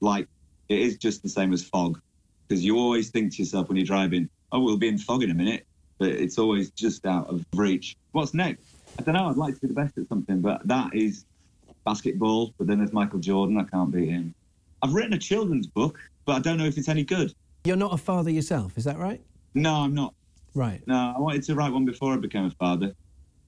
[0.00, 0.28] like
[0.68, 2.00] it is just the same as fog,
[2.46, 5.30] because you always think to yourself when you're driving, "Oh, we'll be in fog in
[5.30, 5.66] a minute,"
[5.98, 7.96] but it's always just out of reach.
[8.12, 8.64] What's next?
[8.98, 9.28] I don't know.
[9.28, 11.24] I'd like to be the best at something, but that is
[11.84, 12.54] basketball.
[12.58, 13.58] But then there's Michael Jordan.
[13.58, 14.34] I can't beat him.
[14.82, 17.34] I've written a children's book, but I don't know if it's any good.
[17.64, 19.20] You're not a father yourself, is that right?
[19.54, 20.14] No, I'm not.
[20.54, 20.86] Right.
[20.86, 22.94] No, I wanted to write one before I became a father.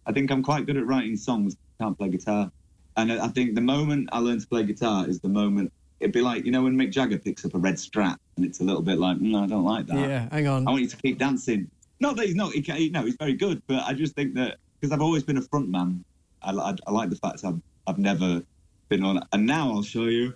[0.07, 1.57] I think I'm quite good at writing songs.
[1.79, 2.51] I Can't play guitar,
[2.97, 5.73] and I think the moment I learn to play guitar is the moment.
[6.01, 8.61] It'd be like you know when Mick Jagger picks up a red strap, and it's
[8.61, 9.99] a little bit like, mm, I don't like that.
[9.99, 10.67] Yeah, hang on.
[10.67, 11.71] I want you to keep dancing.
[12.01, 12.53] Not that he's not.
[12.53, 13.63] He can, he, no, he's very good.
[13.67, 16.05] But I just think that because I've always been a front man,
[16.43, 18.43] I, I, I like the fact I've I've never
[18.89, 19.21] been on.
[19.33, 20.35] And now I'll show you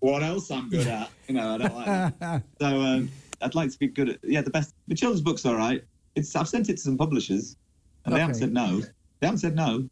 [0.00, 1.08] what else I'm good at.
[1.28, 2.42] You know, I don't like that.
[2.60, 4.18] So um, I'd like to be good at.
[4.22, 4.74] Yeah, the best.
[4.88, 5.82] The children's book's all right.
[6.14, 7.56] It's I've sent it to some publishers,
[8.04, 8.82] and they haven't said no.
[9.22, 9.88] They haven't said no.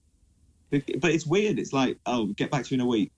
[0.73, 1.59] But it's weird.
[1.59, 3.11] It's like, oh, get back to you in a week,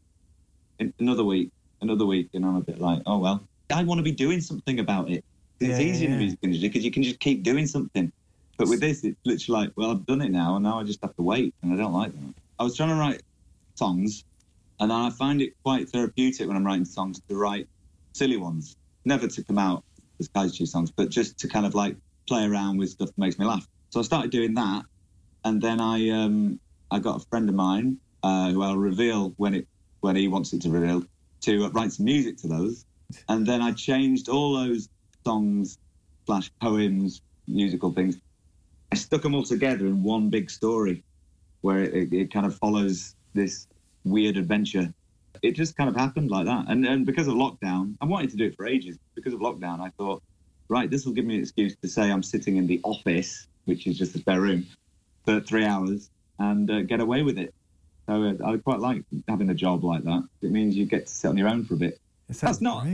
[0.78, 1.48] in another week,
[1.80, 3.44] another week, and I'm a bit like, oh well.
[3.72, 5.24] I want to be doing something about it.
[5.60, 6.20] It's Yeah, easy in the yeah.
[6.20, 8.10] music industry because you can just keep doing something.
[8.58, 10.98] But with this, it's literally like, well, I've done it now, and now I just
[11.02, 12.34] have to wait, and I don't like that.
[12.58, 13.22] I was trying to write
[13.76, 14.22] songs,
[14.78, 17.66] and I find it quite therapeutic when I'm writing songs to write
[18.14, 19.82] silly ones, never to come out
[20.20, 21.96] as Kaiju songs, but just to kind of like
[22.28, 23.66] play around with stuff that makes me laugh.
[23.90, 24.84] So I started doing that,
[25.44, 29.54] and then I um, I got a friend of mine uh, who I'll reveal when
[29.54, 29.66] it
[30.00, 31.04] when he wants it to reveal
[31.42, 32.84] to write some music to those,
[33.28, 34.88] and then I changed all those
[35.26, 35.78] songs
[36.26, 38.18] slash poems, musical things.
[38.92, 41.02] I stuck them all together in one big story,
[41.62, 43.66] where it, it, it kind of follows this
[44.04, 44.92] weird adventure.
[45.42, 48.36] It just kind of happened like that, and and because of lockdown, I wanted to
[48.36, 48.96] do it for ages.
[49.16, 50.22] Because of lockdown, I thought,
[50.68, 53.86] right, this will give me an excuse to say I'm sitting in the office, which
[53.86, 54.66] is just a spare room,
[55.24, 57.54] for three hours and uh, get away with it.
[58.06, 60.24] So uh, I quite like having a job like that.
[60.42, 62.00] It means you get to sit on your own for a bit.
[62.28, 62.86] That's not.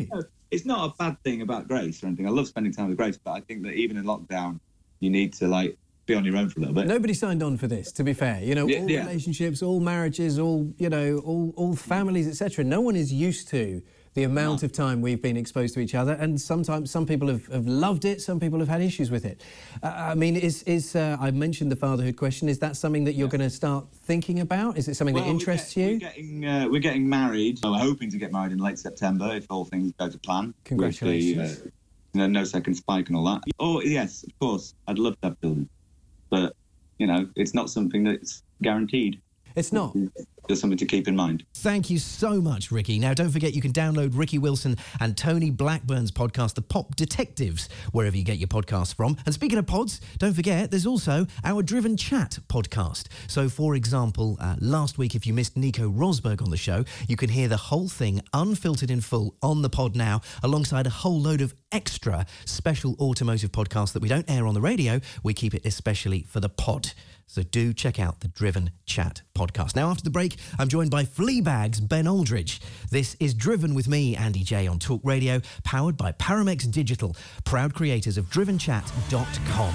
[0.51, 2.27] It's not a bad thing about Grace or anything.
[2.27, 4.61] I love spending time with Grace, but I think that even in lockdown,
[5.01, 6.87] you need to like be on your own for a little bit.
[6.87, 8.41] Nobody signed on for this, to be fair.
[8.43, 9.01] You know, Yeah, all yeah.
[9.07, 12.64] relationships, all marriages, all you know, all all families, etc.
[12.64, 13.83] No one is used to
[14.14, 17.47] the amount of time we've been exposed to each other, and sometimes some people have,
[17.47, 19.42] have loved it, some people have had issues with it.
[19.83, 22.49] Uh, I mean, is is uh, I mentioned the fatherhood question?
[22.49, 24.77] Is that something that you're going to start thinking about?
[24.79, 25.92] Is it something that Well, we're interests get- you?
[25.94, 27.59] We're getting, uh, we're getting married.
[27.59, 30.47] So we're hoping to get married in late September if all things go to plan.
[30.49, 31.61] with the, Congratulations.
[31.61, 31.64] uh,
[32.14, 33.42] you know, no second spike and all that.
[33.59, 34.75] Oh yes, of course.
[34.87, 35.68] I'd love to have children,
[36.31, 36.55] but
[36.99, 39.21] you know, it's not something that's guaranteed.
[39.59, 39.97] It's not.
[40.49, 41.44] Just something to keep in mind.
[41.53, 42.99] Thank you so much, Ricky.
[42.99, 47.68] Now, don't forget you can download Ricky Wilson and Tony Blackburn's podcast, The Pop Detectives,
[47.92, 49.18] wherever you get your podcasts from.
[49.27, 53.09] And speaking of pods, don't forget there's also our Driven Chat podcast.
[53.27, 57.16] So, for example, uh, last week, if you missed Nico Rosberg on the show, you
[57.16, 61.21] can hear the whole thing unfiltered in full on the pod now, alongside a whole
[61.21, 65.01] load of extra special automotive podcasts that we don't air on the radio.
[65.23, 66.92] We keep it especially for the pod.
[67.29, 69.77] So do check out the Driven Chat podcast.
[69.77, 72.61] Now, after the break, I'm joined by Fleabag's Ben Aldridge.
[72.91, 77.14] This is Driven with me, Andy Jaye, on Talk Radio, powered by Paramex Digital,
[77.45, 79.75] proud creators of DrivenChat.com.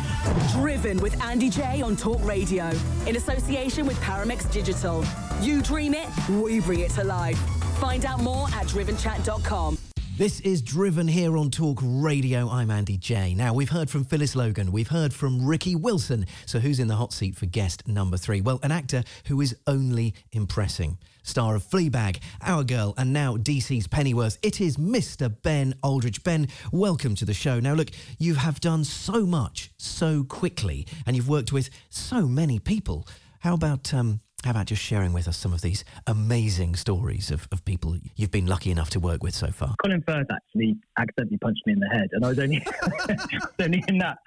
[0.62, 2.72] Driven with Andy Jaye on Talk Radio
[3.06, 5.06] in association with Paramex Digital.
[5.39, 7.38] You dream it, we bring it to life.
[7.78, 9.78] Find out more at drivenchat.com.
[10.15, 12.47] This is Driven here on Talk Radio.
[12.47, 13.36] I'm Andy Jaye.
[13.36, 14.71] Now, we've heard from Phyllis Logan.
[14.71, 16.28] We've heard from Ricky Wilson.
[16.45, 18.39] So, who's in the hot seat for guest number three?
[18.39, 20.99] Well, an actor who is only impressing.
[21.23, 24.38] Star of Fleabag, Our Girl, and now DC's Pennyworth.
[24.43, 25.36] It is Mr.
[25.41, 26.21] Ben Aldridge.
[26.21, 27.60] Ben, welcome to the show.
[27.60, 32.60] Now, look, you have done so much so quickly, and you've worked with so many
[32.60, 33.08] people.
[33.39, 37.47] How about um, how about just sharing with us some of these amazing stories of,
[37.51, 39.73] of people you've been lucky enough to work with so far?
[39.82, 42.65] Colin Firth actually accidentally punched me in the head, and I was only,
[43.60, 44.17] only in that.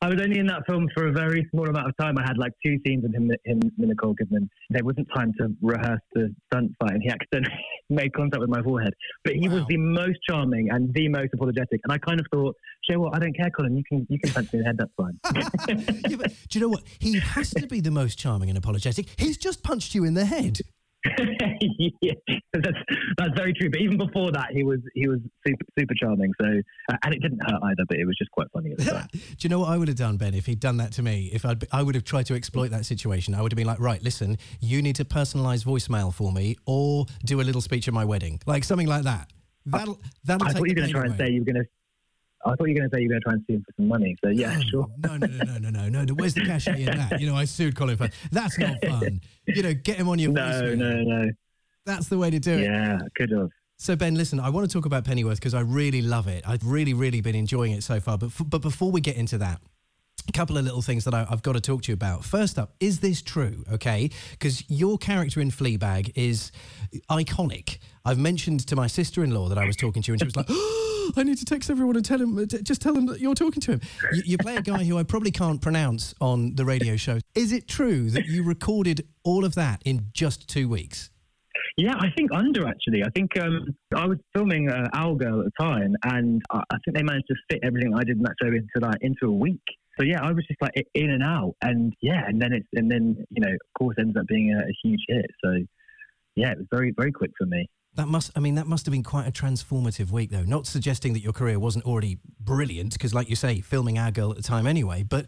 [0.00, 2.16] I was only in that film for a very small amount of time.
[2.18, 4.48] I had like two scenes with him, him, and Nicole Kidman.
[4.70, 7.54] There wasn't time to rehearse the stunt fight, and he accidentally
[7.90, 8.94] made contact with my forehead.
[9.22, 12.56] But he was the most charming and the most apologetic, and I kind of thought,
[12.88, 13.16] "You know what?
[13.16, 13.76] I don't care, Colin.
[13.76, 14.78] You can you can punch me in the head.
[14.78, 15.18] That's fine."
[16.08, 16.82] Yeah, but do you know what?
[16.98, 19.06] He has to be the most charming and apologetic.
[19.16, 20.60] He's just punched you in the head.
[22.00, 22.12] yeah,
[22.52, 22.78] that's
[23.16, 23.68] that's very true.
[23.68, 26.32] But even before that, he was he was super super charming.
[26.40, 28.84] So uh, and it didn't hurt either, but it was just quite funny at the
[28.84, 29.08] time.
[29.12, 31.28] Do you know what I would have done, Ben, if he'd done that to me?
[31.32, 33.34] If I'd, I would have tried to exploit that situation.
[33.34, 37.06] I would have been like, right, listen, you need to personalise voicemail for me, or
[37.24, 39.28] do a little speech at my wedding, like something like that.
[39.66, 41.64] That'll that'll I take thought you were going to try and say you were going
[41.64, 41.68] to.
[42.44, 43.64] I thought you were going to say you were going to try and sue him
[43.66, 44.16] for some money.
[44.24, 44.86] So yeah, sure.
[44.98, 46.04] No, no, no, no, no, no, no.
[46.04, 46.14] no.
[46.14, 47.20] Where's the cachet in that?
[47.20, 48.12] You know, I sued Colin Firth.
[48.32, 49.20] That's not fun.
[49.46, 50.76] You know, get him on your No, voicemail.
[50.78, 51.30] no, no.
[51.86, 52.62] That's the way to do it.
[52.62, 53.50] Yeah, could have.
[53.78, 56.44] So Ben, listen, I want to talk about Pennyworth because I really love it.
[56.46, 58.16] I've really, really been enjoying it so far.
[58.18, 59.60] But f- but before we get into that,
[60.28, 62.24] a couple of little things that I, I've got to talk to you about.
[62.24, 63.64] First up, is this true?
[63.72, 66.52] Okay, because your character in Fleabag is
[67.10, 67.78] iconic.
[68.04, 70.46] I've mentioned to my sister-in-law that I was talking to you, and she was like,
[70.48, 73.60] oh, "I need to text everyone and tell him, just tell them that you're talking
[73.62, 73.80] to him."
[74.12, 77.18] You, you play a guy who I probably can't pronounce on the radio show.
[77.34, 81.10] Is it true that you recorded all of that in just two weeks?
[81.76, 83.02] Yeah, I think under actually.
[83.02, 86.96] I think um, I was filming uh, Girl at the time, and I, I think
[86.96, 89.62] they managed to fit everything I did in that show into into a week.
[89.98, 92.90] So yeah, I was just like in and out, and yeah, and then it's and
[92.90, 95.26] then you know, of course, ends up being a, a huge hit.
[95.44, 95.58] So
[96.34, 97.68] yeah, it was very very quick for me.
[97.94, 100.44] That must, I mean, that must have been quite a transformative week, though.
[100.44, 104.30] Not suggesting that your career wasn't already brilliant, because, like you say, filming Our Girl
[104.30, 105.26] at the time anyway, but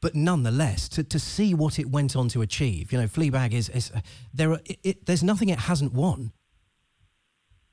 [0.00, 3.68] but nonetheless, to, to see what it went on to achieve, you know, Fleabag is,
[3.70, 3.90] is
[4.32, 6.32] there are, it, it, there's nothing it hasn't won.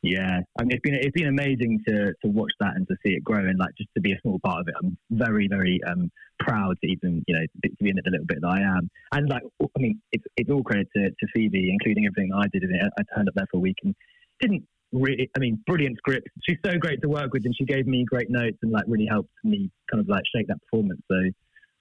[0.03, 3.13] Yeah, I mean, it's been it's been amazing to to watch that and to see
[3.13, 4.73] it grow and like just to be a small part of it.
[4.81, 8.25] I'm very very um, proud to even you know to be in it a little
[8.25, 8.89] bit that I am.
[9.13, 12.63] And like, I mean, it's it's all credit to, to Phoebe, including everything I did
[12.63, 12.81] in it.
[12.97, 13.93] I turned up there for a week and
[14.39, 15.29] didn't really.
[15.35, 16.29] I mean, brilliant script.
[16.49, 19.07] She's so great to work with, and she gave me great notes and like really
[19.07, 21.01] helped me kind of like shape that performance.
[21.11, 21.17] So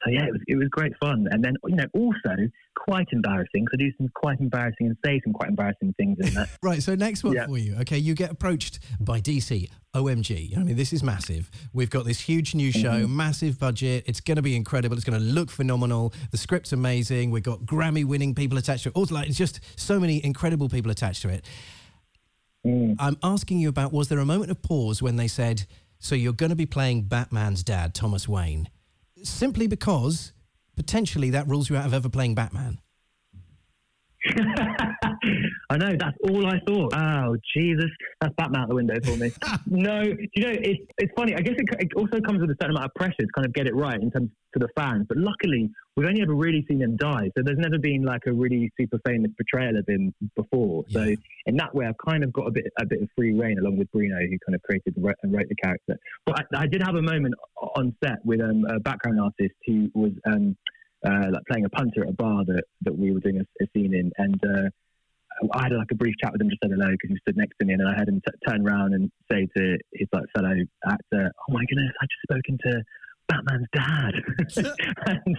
[0.05, 1.27] so yeah, it was, it was great fun.
[1.31, 2.37] And then, you know, also
[2.77, 6.35] quite embarrassing because I do some quite embarrassing and say some quite embarrassing things in
[6.35, 6.49] that.
[6.63, 6.83] right.
[6.83, 7.47] So next one yeah.
[7.47, 7.77] for you.
[7.81, 7.99] Okay.
[7.99, 9.69] You get approached by DC.
[9.95, 10.57] OMG.
[10.57, 11.51] I mean, this is massive.
[11.73, 13.17] We've got this huge new show, mm-hmm.
[13.17, 14.05] massive budget.
[14.07, 14.97] It's going to be incredible.
[14.97, 16.15] It's going to look phenomenal.
[16.31, 17.33] The script's amazing.
[17.33, 18.95] We've got Grammy winning people attached to it.
[18.95, 21.45] Also, like, it's just so many incredible people attached to it.
[22.65, 22.95] Mm.
[23.01, 25.67] I'm asking you about was there a moment of pause when they said,
[25.99, 28.69] so you're going to be playing Batman's dad, Thomas Wayne?
[29.23, 30.33] Simply because
[30.77, 32.81] potentially that rules you out of ever playing Batman.
[35.71, 35.95] I know.
[35.97, 36.93] That's all I thought.
[36.95, 37.91] Oh, Jesus.
[38.21, 39.31] That's Batman out the window for me.
[39.67, 41.35] no, you know, it's, it's funny.
[41.37, 43.55] I guess it, it, also comes with a certain amount of pressure to kind of
[43.55, 45.07] get it right in terms to the fans.
[45.09, 47.31] But luckily, we've only ever really seen him die.
[47.37, 50.85] So there's never been like a really super famous portrayal of him before.
[50.89, 51.05] Yeah.
[51.05, 51.15] So
[51.47, 53.79] in that way, I've kind of got a bit a bit of free reign along
[53.79, 55.97] with Bruno, who kind of created and wrote, and wrote the character.
[56.27, 57.35] But I, I, did have a moment
[57.77, 60.57] on set with um, a background artist who was um,
[61.07, 63.67] uh, like playing a punter at a bar that, that we were doing a, a
[63.73, 64.11] scene in.
[64.19, 64.71] And uh,
[65.55, 67.57] I had like a brief chat with him, just said hello because he stood next
[67.61, 70.55] to me, and I had him t- turn around and say to his like fellow
[70.87, 72.83] actor, "Oh my goodness, I just spoken to."
[73.29, 74.13] Batman's dad,
[75.07, 75.37] and,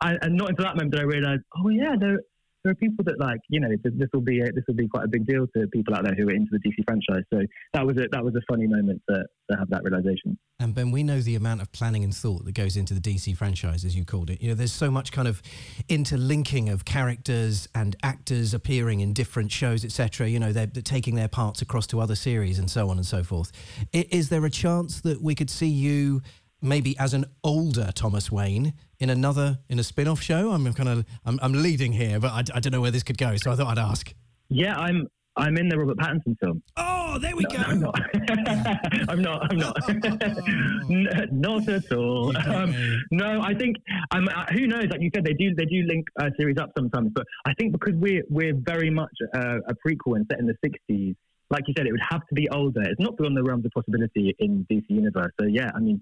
[0.00, 2.20] I, and not until that moment did I realise, oh yeah, there,
[2.64, 5.04] there are people that like you know this will be a, this will be quite
[5.04, 7.24] a big deal to people out there who are into the DC franchise.
[7.32, 7.40] So
[7.74, 10.38] that was a, that was a funny moment to, to have that realization.
[10.58, 13.36] And Ben, we know the amount of planning and thought that goes into the DC
[13.36, 14.40] franchise, as you called it.
[14.40, 15.42] You know, there's so much kind of
[15.88, 20.28] interlinking of characters and actors appearing in different shows, etc.
[20.28, 23.06] You know, they're, they're, taking their parts across to other series and so on and
[23.06, 23.50] so forth.
[23.92, 26.22] Is there a chance that we could see you?
[26.64, 30.50] Maybe as an older Thomas Wayne in another in a spin-off show?
[30.50, 33.18] I'm kind of I'm, I'm leading here, but I, I, don't know where this could
[33.18, 34.12] go, so I thought I'd ask.
[34.48, 36.62] Yeah, I'm I'm in the Robert Pattinson film.
[36.76, 37.72] Oh, there we no, go.
[37.74, 37.92] No,
[39.08, 39.50] I'm not.
[39.50, 39.76] I'm not.
[39.88, 41.32] I'm not.
[41.32, 42.36] Not at all.
[42.36, 43.76] Um, no, I think
[44.12, 44.86] um, uh, who knows?
[44.90, 47.72] Like you said, they do they do link uh, series up sometimes, but I think
[47.72, 51.16] because we're we're very much uh, a prequel and set in the '60s.
[51.50, 52.82] Like you said, it would have to be older.
[52.82, 55.30] It's not beyond the realms of possibility in DC universe.
[55.40, 56.00] So yeah, I mean,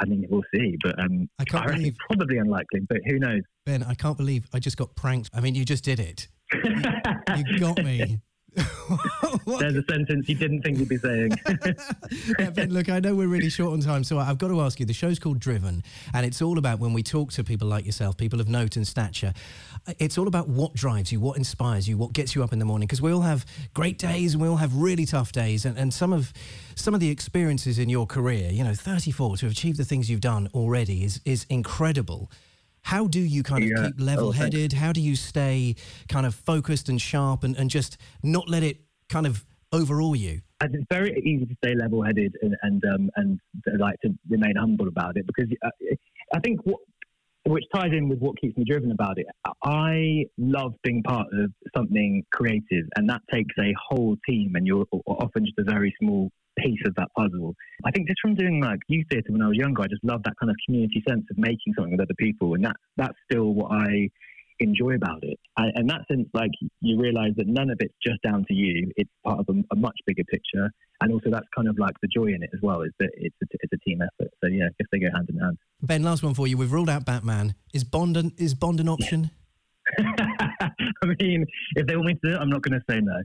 [0.00, 3.42] I mean, we'll see, but um, I can't I believe probably unlikely, but who knows?
[3.66, 5.30] Ben, I can't believe I just got pranked.
[5.34, 6.28] I mean, you just did it.
[6.54, 8.20] you, you got me.
[8.56, 11.32] There's a sentence you didn't think you'd be saying.
[12.38, 14.80] yeah, ben, look, I know we're really short on time, so I've got to ask
[14.80, 14.86] you.
[14.86, 15.82] The show's called Driven,
[16.12, 18.86] and it's all about when we talk to people like yourself, people of note and
[18.86, 19.32] stature.
[19.98, 22.64] It's all about what drives you, what inspires you, what gets you up in the
[22.64, 22.86] morning.
[22.86, 25.92] Because we all have great days and we all have really tough days, and, and
[25.92, 26.32] some of
[26.74, 30.20] some of the experiences in your career, you know, 34 to achieve the things you've
[30.20, 32.30] done already is is incredible.
[32.82, 34.72] How do you kind of keep level oh, headed?
[34.72, 35.76] How do you stay
[36.08, 40.40] kind of focused and sharp and, and just not let it kind of overawe you?
[40.62, 43.40] It's very easy to stay level headed and and, um, and
[43.78, 45.70] like to remain humble about it because uh,
[46.34, 46.80] I think what
[47.46, 49.26] which ties in with what keeps me driven about it.
[49.64, 54.86] I love being part of something creative, and that takes a whole team, and you're
[55.06, 57.54] often just a very small piece of that puzzle.
[57.84, 60.22] I think just from doing like youth theatre when I was younger, I just love
[60.24, 63.54] that kind of community sense of making something with other people, and that that's still
[63.54, 64.08] what I
[64.60, 65.38] enjoy about it.
[65.56, 66.50] And in that sense, like
[66.80, 69.76] you realise that none of it's just down to you; it's part of a, a,
[69.76, 72.82] much bigger picture, and also that's kind of like the joy in it as well.
[72.82, 74.30] Is that it's a, it's a team effort.
[74.42, 75.58] So yeah, I guess they go hand in hand.
[75.82, 76.56] Ben, last one for you.
[76.56, 77.54] We've ruled out Batman.
[77.72, 79.22] Is Bond an, is Bond an option?
[79.22, 79.30] Yeah.
[81.02, 83.22] I mean, if they want me to do it, I'm not going to say no.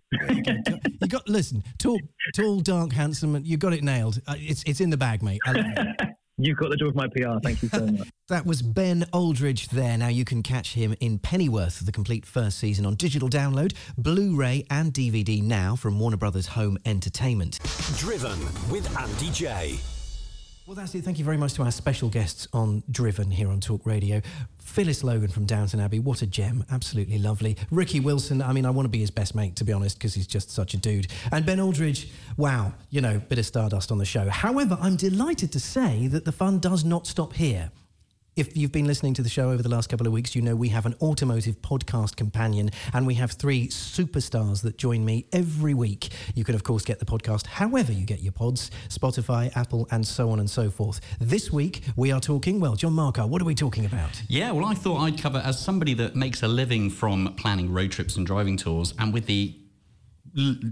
[1.01, 1.99] you got listen, tall,
[2.33, 3.39] tall, dark, handsome.
[3.43, 4.21] You got it nailed.
[4.27, 5.41] Uh, it's it's in the bag, mate.
[6.37, 7.39] You've got the joy of my PR.
[7.41, 8.09] Thank you so much.
[8.27, 9.97] that was Ben Aldridge there.
[9.97, 14.35] Now you can catch him in Pennyworth, the complete first season on digital download, Blu
[14.35, 17.59] ray, and DVD now from Warner Brothers Home Entertainment.
[17.97, 18.37] Driven
[18.69, 19.94] with Andy Jaye.
[20.67, 21.03] Well, that's it.
[21.03, 24.19] Thank you very much to our special guests on Driven here on Talk Radio.
[24.57, 26.65] Phyllis Logan from Downton Abbey, what a gem.
[26.71, 27.55] Absolutely lovely.
[27.69, 30.15] Ricky Wilson, I mean, I want to be his best mate, to be honest, because
[30.15, 31.05] he's just such a dude.
[31.31, 34.27] And Ben Aldridge, wow, you know, bit of stardust on the show.
[34.27, 37.69] However, I'm delighted to say that the fun does not stop here.
[38.35, 40.57] If you've been listening to the show over the last couple of weeks, you know
[40.57, 45.73] we have an automotive podcast companion and we have three superstars that join me every
[45.73, 46.09] week.
[46.33, 50.05] You can, of course, get the podcast however you get your pods Spotify, Apple, and
[50.05, 50.99] so on and so forth.
[51.21, 54.21] This week, we are talking, well, John Marker, what are we talking about?
[54.27, 57.93] Yeah, well, I thought I'd cover as somebody that makes a living from planning road
[57.93, 59.55] trips and driving tours, and with the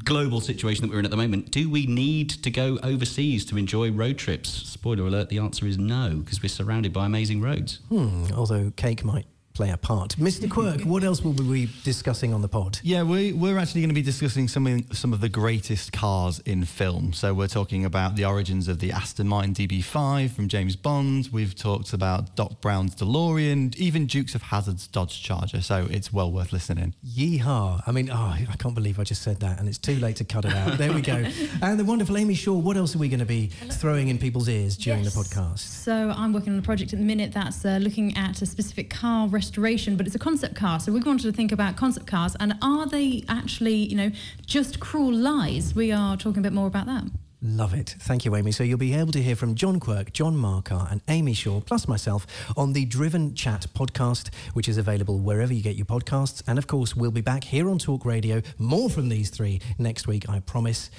[0.03, 3.57] global situation that we're in at the moment, do we need to go overseas to
[3.57, 4.49] enjoy road trips?
[4.49, 7.79] Spoiler alert, the answer is no, because we're surrounded by amazing roads.
[7.89, 10.15] Hmm, although cake might play a part.
[10.17, 10.49] Mr.
[10.49, 12.79] Quirk, what else will we be discussing on the pod?
[12.83, 16.65] Yeah, we, we're actually going to be discussing some, some of the greatest cars in
[16.65, 17.13] film.
[17.13, 21.29] So we're talking about the origins of the Aston Martin DB5 from James Bond.
[21.31, 25.61] We've talked about Doc Brown's DeLorean, even Dukes of Hazzard's Dodge Charger.
[25.61, 26.93] So it's well worth listening.
[27.05, 27.83] Yeehaw.
[27.85, 28.15] I mean, oh,
[28.49, 30.77] I can't believe I just said that, and it's too late to cut it out.
[30.77, 31.23] There we go.
[31.61, 34.49] And the wonderful Amy Shaw, what else are we going to be throwing in people's
[34.49, 35.13] ears during Yes.
[35.13, 35.59] the podcast?
[35.59, 38.89] So I'm working on a project at the minute that's uh, looking at a specific
[38.89, 40.79] car restoration, but it's a concept car.
[40.79, 44.11] So we wanted to think about concept cars and are they actually, you know,
[44.45, 45.75] just cruel lies?
[45.75, 47.03] We are talking a bit more about that.
[47.41, 47.95] Love it.
[47.99, 48.53] Thank you, Amy.
[48.53, 51.89] So you'll be able to hear from John Quirk, John Markar, and Amy Shaw, plus
[51.89, 52.25] myself,
[52.55, 56.41] on the Driven Chat podcast, which is available wherever you get your podcasts.
[56.47, 58.41] And of course, we'll be back here on Talk Radio.
[58.57, 60.89] More from these three next week, I promise.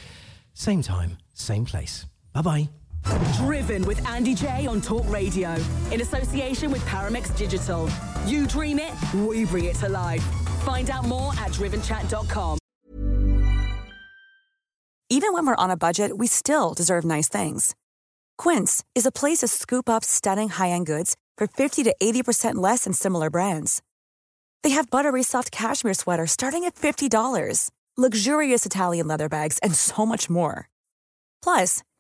[0.53, 2.05] Same time, same place.
[2.35, 2.69] Bye bye.
[3.37, 5.55] Driven with Andy Jaye on Talk Radio
[5.91, 7.91] in association with Paramex Digital.
[8.27, 10.25] You dream it, we bring it to life.
[10.65, 12.59] Find out more at drivenchat.com.
[15.11, 17.75] Even when we're on a budget, we still deserve nice things.
[18.39, 22.85] Quince is a place to scoop up stunning high-end goods for 50 to 80% less
[22.85, 23.83] than similar brands.
[24.63, 30.07] They have buttery soft cashmere sweaters starting at $50, luxurious Italian leather bags, and so
[30.07, 30.69] much more.
[31.43, 31.83] Plus,